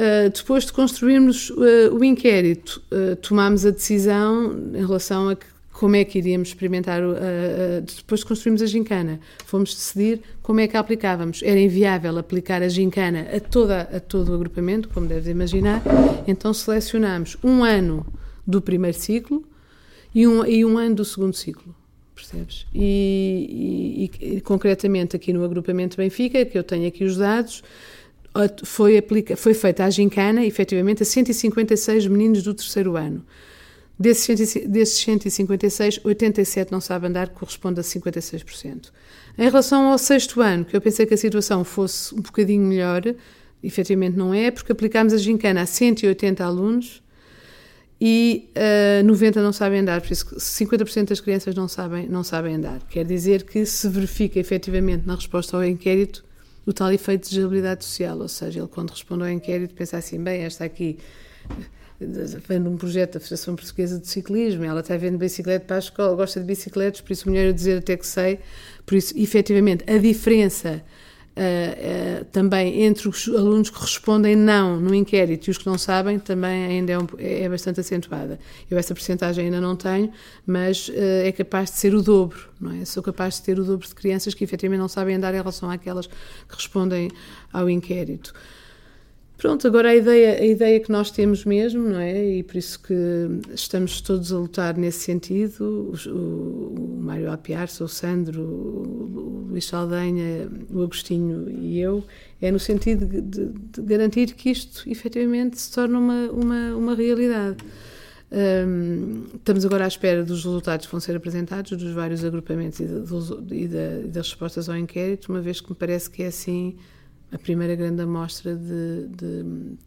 Uh, 0.00 0.30
depois 0.30 0.64
de 0.64 0.72
construirmos 0.72 1.50
uh, 1.50 1.92
o 1.92 2.02
inquérito, 2.02 2.82
uh, 2.90 3.16
tomámos 3.16 3.66
a 3.66 3.70
decisão 3.70 4.56
em 4.72 4.78
relação 4.78 5.28
a 5.28 5.36
que, 5.36 5.44
como 5.72 5.94
é 5.94 6.04
que 6.04 6.16
iríamos 6.16 6.48
experimentar, 6.48 7.00
depois 7.96 8.20
de 8.20 8.26
construirmos 8.26 8.60
a 8.60 8.66
gincana, 8.66 9.18
fomos 9.46 9.74
decidir 9.74 10.20
como 10.42 10.60
é 10.60 10.68
que 10.68 10.76
a 10.76 10.80
aplicávamos. 10.80 11.42
Era 11.42 11.58
inviável 11.58 12.18
aplicar 12.18 12.62
a 12.62 12.68
gincana 12.68 13.26
a, 13.34 13.40
toda, 13.40 13.82
a 13.82 13.98
todo 13.98 14.30
o 14.30 14.34
agrupamento, 14.34 14.90
como 14.90 15.06
deves 15.06 15.28
imaginar, 15.28 15.82
então 16.26 16.52
selecionámos 16.52 17.38
um 17.42 17.64
ano 17.64 18.06
do 18.46 18.60
primeiro 18.60 18.98
ciclo 18.98 19.42
e 20.14 20.26
um, 20.26 20.44
e 20.44 20.64
um 20.66 20.76
ano 20.76 20.96
do 20.96 21.04
segundo 21.04 21.34
ciclo 21.34 21.74
percebes? 22.14 22.66
E, 22.74 24.10
e, 24.20 24.36
e, 24.36 24.40
concretamente 24.42 25.16
aqui 25.16 25.32
no 25.32 25.42
agrupamento 25.44 25.96
Benfica, 25.96 26.44
que 26.44 26.56
eu 26.56 26.62
tenho 26.62 26.86
aqui 26.86 27.04
os 27.04 27.16
dados, 27.16 27.62
foi, 28.64 28.96
aplica, 28.96 29.36
foi 29.36 29.54
feita 29.54 29.84
a 29.84 29.90
gincana, 29.90 30.44
efetivamente, 30.44 31.02
a 31.02 31.06
156 31.06 32.06
meninos 32.06 32.42
do 32.42 32.54
terceiro 32.54 32.96
ano. 32.96 33.24
Desses, 33.98 34.54
desses 34.66 34.98
156, 34.98 36.00
87 36.02 36.72
não 36.72 36.80
sabem 36.80 37.10
andar, 37.10 37.28
corresponde 37.28 37.80
a 37.80 37.82
56%. 37.82 38.90
Em 39.36 39.44
relação 39.44 39.90
ao 39.90 39.98
sexto 39.98 40.40
ano, 40.40 40.64
que 40.64 40.74
eu 40.74 40.80
pensei 40.80 41.04
que 41.04 41.12
a 41.12 41.16
situação 41.18 41.64
fosse 41.64 42.14
um 42.14 42.20
bocadinho 42.20 42.64
melhor, 42.64 43.02
efetivamente 43.62 44.16
não 44.16 44.32
é, 44.32 44.50
porque 44.50 44.72
aplicámos 44.72 45.12
a 45.12 45.18
gincana 45.18 45.62
a 45.62 45.66
180 45.66 46.42
alunos 46.42 47.02
e 48.00 48.50
uh, 49.02 49.04
90 49.04 49.42
não 49.42 49.52
sabem 49.52 49.80
andar, 49.80 50.00
por 50.00 50.10
isso 50.10 50.34
50% 50.34 51.08
das 51.08 51.20
crianças 51.20 51.54
não 51.54 51.68
sabem, 51.68 52.08
não 52.08 52.24
sabem 52.24 52.54
andar. 52.54 52.80
Quer 52.88 53.04
dizer 53.04 53.42
que 53.42 53.66
se 53.66 53.86
verifica 53.86 54.38
efetivamente 54.38 55.06
na 55.06 55.14
resposta 55.14 55.56
ao 55.56 55.64
inquérito 55.64 56.24
o 56.66 56.72
tal 56.72 56.92
efeito 56.92 57.28
de 57.28 57.36
desabilidade 57.36 57.84
social, 57.84 58.18
ou 58.18 58.28
seja, 58.28 58.60
ele 58.60 58.68
quando 58.68 58.90
responde 58.90 59.22
ao 59.22 59.30
inquérito 59.30 59.74
pensa 59.74 59.96
assim, 59.96 60.22
bem, 60.22 60.42
esta 60.42 60.64
aqui 60.64 60.98
vem 62.48 62.62
de 62.62 62.68
um 62.68 62.76
projeto 62.76 63.14
da 63.14 63.20
Federação 63.20 63.54
Portuguesa 63.54 63.98
de 63.98 64.08
Ciclismo, 64.08 64.64
ela 64.64 64.80
está 64.80 64.96
vendo 64.96 65.18
bicicleta 65.18 65.66
para 65.66 65.76
a 65.76 65.78
escola, 65.80 66.16
gosta 66.16 66.40
de 66.40 66.46
bicicletas, 66.46 67.00
por 67.00 67.12
isso 67.12 67.30
melhor 67.30 67.46
eu 67.46 67.52
dizer 67.52 67.78
até 67.78 67.96
que 67.96 68.06
sei, 68.06 68.38
por 68.86 68.94
isso, 68.94 69.16
efetivamente, 69.18 69.84
a 69.90 69.98
diferença 69.98 70.82
Uh, 71.30 72.22
uh, 72.22 72.24
também 72.26 72.82
entre 72.82 73.08
os 73.08 73.28
alunos 73.28 73.70
que 73.70 73.80
respondem 73.80 74.34
não 74.34 74.80
no 74.80 74.92
inquérito 74.92 75.46
e 75.46 75.50
os 75.52 75.58
que 75.58 75.66
não 75.66 75.78
sabem, 75.78 76.18
também 76.18 76.66
ainda 76.66 76.92
é, 76.92 76.98
um, 76.98 77.06
é 77.18 77.48
bastante 77.48 77.78
acentuada. 77.78 78.38
Eu 78.68 78.76
essa 78.76 78.92
porcentagem 78.92 79.44
ainda 79.44 79.60
não 79.60 79.76
tenho, 79.76 80.12
mas 80.44 80.88
uh, 80.88 80.92
é 81.24 81.30
capaz 81.30 81.70
de 81.70 81.76
ser 81.76 81.94
o 81.94 82.02
dobro, 82.02 82.48
não 82.60 82.72
é? 82.72 82.84
Sou 82.84 83.02
capaz 83.02 83.36
de 83.36 83.42
ter 83.42 83.60
o 83.60 83.64
dobro 83.64 83.86
de 83.86 83.94
crianças 83.94 84.34
que 84.34 84.42
efetivamente 84.42 84.80
não 84.80 84.88
sabem 84.88 85.14
andar 85.14 85.32
em 85.32 85.38
relação 85.38 85.70
àquelas 85.70 86.08
que 86.08 86.54
respondem 86.54 87.10
ao 87.52 87.70
inquérito. 87.70 88.34
Pronto, 89.40 89.66
agora 89.66 89.88
a 89.88 89.96
ideia, 89.96 90.38
a 90.38 90.44
ideia 90.44 90.78
que 90.80 90.92
nós 90.92 91.10
temos 91.10 91.46
mesmo, 91.46 91.88
não 91.88 91.98
é? 91.98 92.22
E 92.22 92.42
por 92.42 92.58
isso 92.58 92.78
que 92.78 92.94
estamos 93.54 94.02
todos 94.02 94.30
a 94.34 94.36
lutar 94.36 94.76
nesse 94.76 94.98
sentido, 94.98 95.64
o, 95.64 96.10
o, 96.10 96.98
o 96.98 97.00
Mário 97.00 97.30
Alpiarça, 97.30 97.82
o 97.82 97.88
Sandro, 97.88 98.42
o, 98.42 99.46
o 99.46 99.46
Luís 99.48 99.64
Saldanha, 99.64 100.46
o 100.70 100.82
Agostinho 100.82 101.48
e 101.48 101.80
eu, 101.80 102.04
é 102.42 102.50
no 102.50 102.58
sentido 102.58 103.06
de, 103.06 103.22
de, 103.22 103.46
de 103.46 103.80
garantir 103.80 104.34
que 104.34 104.50
isto 104.50 104.86
efetivamente 104.86 105.58
se 105.58 105.72
torne 105.72 105.94
uma, 105.94 106.30
uma, 106.30 106.76
uma 106.76 106.94
realidade. 106.94 107.56
Um, 108.30 109.24
estamos 109.36 109.64
agora 109.64 109.86
à 109.86 109.88
espera 109.88 110.22
dos 110.22 110.44
resultados 110.44 110.84
que 110.84 110.92
vão 110.92 111.00
ser 111.00 111.16
apresentados, 111.16 111.70
dos 111.78 111.92
vários 111.92 112.22
agrupamentos 112.26 112.78
e, 112.78 112.84
de, 112.84 113.54
e, 113.54 113.68
de, 113.68 114.04
e 114.04 114.08
das 114.08 114.28
respostas 114.28 114.68
ao 114.68 114.76
inquérito, 114.76 115.32
uma 115.32 115.40
vez 115.40 115.62
que 115.62 115.70
me 115.70 115.76
parece 115.76 116.10
que 116.10 116.24
é 116.24 116.26
assim 116.26 116.76
a 117.32 117.38
primeira 117.38 117.74
grande 117.74 118.02
amostra 118.02 118.56
de, 118.56 119.06
de, 119.08 119.42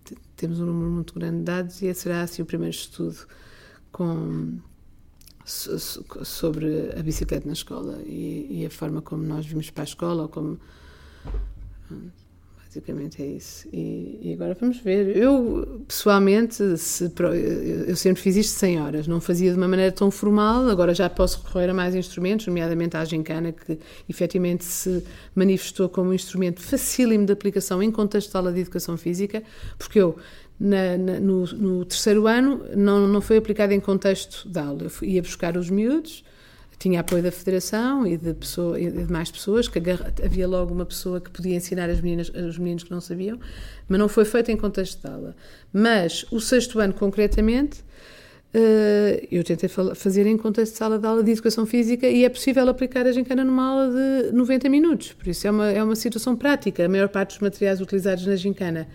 de, 0.06 0.16
temos 0.36 0.60
um 0.60 0.66
número 0.66 0.90
muito 0.90 1.14
grande 1.14 1.40
de 1.40 1.44
dados 1.44 1.82
e 1.82 1.88
esse 1.88 2.02
será 2.02 2.22
assim 2.22 2.42
o 2.42 2.46
primeiro 2.46 2.74
estudo 2.74 3.18
com 3.92 4.60
sobre 5.46 6.92
a 6.98 7.04
bicicleta 7.04 7.46
na 7.46 7.54
escola 7.54 8.02
e, 8.04 8.62
e 8.62 8.66
a 8.66 8.70
forma 8.70 9.02
como 9.02 9.24
nós 9.24 9.46
vimos 9.46 9.70
para 9.70 9.84
a 9.84 9.86
escola 9.86 10.24
ou 10.24 10.30
como 10.30 10.58
Basicamente 12.74 13.22
é 13.22 13.28
isso. 13.28 13.68
E, 13.72 14.18
e, 14.20 14.34
agora 14.34 14.58
vamos 14.60 14.80
ver. 14.80 15.16
Eu, 15.16 15.84
pessoalmente, 15.88 16.76
se, 16.80 17.12
eu 17.88 17.96
sempre 17.96 18.20
fiz 18.20 18.36
isto 18.36 18.58
100 18.58 18.82
horas, 18.82 19.08
não 19.08 19.22
fazia 19.22 19.52
de 19.52 19.58
uma 19.58 19.68
maneira 19.68 19.92
tão 19.92 20.10
formal, 20.10 20.68
agora 20.68 20.92
já 20.92 21.08
posso 21.08 21.44
recorrer 21.46 21.70
a 21.70 21.74
mais 21.74 21.94
instrumentos, 21.94 22.48
nomeadamente 22.48 22.98
a 22.98 23.06
gincana, 23.06 23.52
que 23.52 23.78
efetivamente 24.10 24.66
se 24.66 25.04
manifestou 25.36 25.88
como 25.88 26.10
um 26.10 26.14
instrumento 26.16 26.62
facílimo 26.62 27.28
de 27.28 27.34
aplicação 27.34 27.84
em 27.84 27.92
contexto 27.92 28.32
de 28.32 28.38
aula 28.38 28.52
de 28.52 28.62
educação 28.62 28.98
física, 28.98 29.44
porque 29.78 30.00
eu, 30.00 30.18
na, 30.60 30.98
na, 30.98 31.20
no, 31.20 31.46
no, 31.46 31.86
terceiro 31.86 32.26
ano, 32.26 32.66
não, 32.76 33.08
não 33.08 33.22
foi 33.22 33.38
aplicado 33.38 33.72
em 33.72 33.80
contexto 33.80 34.50
de 34.50 34.60
aula. 34.60 34.82
Eu 34.82 35.08
ia 35.08 35.22
buscar 35.22 35.56
os 35.58 35.70
miúdos 35.70 36.24
tinha 36.78 37.00
apoio 37.00 37.24
da 37.24 37.32
Federação 37.32 38.06
e 38.06 38.18
de, 38.18 38.34
pessoa, 38.34 38.80
e 38.80 38.90
de 38.90 39.12
mais 39.12 39.32
pessoas, 39.32 39.68
que 39.68 39.80
havia 40.24 40.48
logo 40.48 40.74
uma 40.74 40.86
pessoa 40.86 41.22
que 41.22 41.30
podia 41.30 41.56
ensinar 41.56 41.90
as 41.90 42.02
meninas, 42.02 42.30
os 42.30 42.58
meninos 42.58 42.84
que 42.84 42.92
não 42.92 43.02
sabiam, 43.02 43.40
mas 43.88 44.00
não 44.00 44.10
foi 44.10 44.26
feito 44.26 44.52
em 44.52 44.58
contexto 44.58 45.02
de 45.02 45.14
aula. 45.14 45.36
Mas 45.72 46.26
o 46.32 46.40
sexto 46.40 46.80
ano, 46.80 46.94
concretamente, 46.94 47.84
eh, 48.54 49.28
eu 49.32 49.44
tentei 49.44 49.68
fazer 49.68 50.28
em 50.28 50.38
contexto 50.38 50.74
de 50.74 50.78
sala 50.78 51.00
de 51.00 51.08
aula 51.08 51.24
de 51.24 51.32
educação 51.32 51.66
física 51.66 52.08
e 52.08 52.24
é 52.24 52.30
possível 52.30 52.70
aplicar 52.70 53.08
a 53.08 53.12
gincana 53.12 53.44
numa 53.44 53.66
aula 53.66 53.90
de 53.90 54.32
90 54.32 54.70
minutos, 54.70 55.14
por 55.14 55.28
isso 55.28 55.48
é 55.48 55.52
uma, 55.52 55.72
é 55.72 55.84
uma 55.84 55.96
situação 55.96 56.36
prática. 56.36 56.86
A 56.86 56.90
maior 56.90 57.10
parte 57.10 57.30
dos 57.30 57.40
materiais 57.40 57.82
utilizados 57.82 58.28
na 58.28 58.36
gincana, 58.36 58.88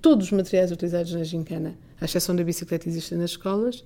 todos 0.00 0.26
os 0.26 0.32
materiais 0.32 0.72
utilizados 0.72 1.12
na 1.12 1.24
gincana, 1.24 1.74
à 2.00 2.06
exceção 2.06 2.34
da 2.34 2.42
bicicleta, 2.42 2.88
existem 2.88 3.18
nas 3.18 3.30
escolas. 3.30 3.84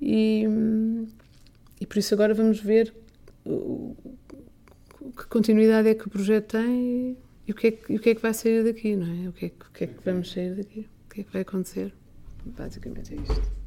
E 0.00 0.46
hum, 0.46 1.06
e 1.80 1.86
por 1.86 1.98
isso 1.98 2.14
agora 2.14 2.34
vamos 2.34 2.60
ver 2.60 2.94
o, 3.44 3.96
que 5.16 5.26
continuidade 5.26 5.88
é 5.88 5.94
que 5.94 6.06
o 6.06 6.10
projeto 6.10 6.52
tem 6.52 7.16
e 7.46 7.52
o 7.52 7.54
que 7.54 7.66
é 7.68 7.70
que, 7.72 7.96
o 7.96 7.98
que, 7.98 8.10
é 8.10 8.14
que 8.14 8.22
vai 8.22 8.34
sair 8.34 8.62
daqui, 8.62 8.94
não 8.94 9.24
é? 9.24 9.28
O 9.28 9.32
que 9.32 9.46
é, 9.46 9.48
o 9.48 9.72
que 9.72 9.84
é 9.84 9.86
que 9.86 10.04
vamos 10.04 10.30
sair 10.30 10.54
daqui? 10.54 10.88
O 11.06 11.14
que 11.14 11.20
é 11.22 11.24
que 11.24 11.32
vai 11.32 11.42
acontecer? 11.42 11.92
Basicamente 12.44 13.14
é 13.14 13.16
isto. 13.16 13.57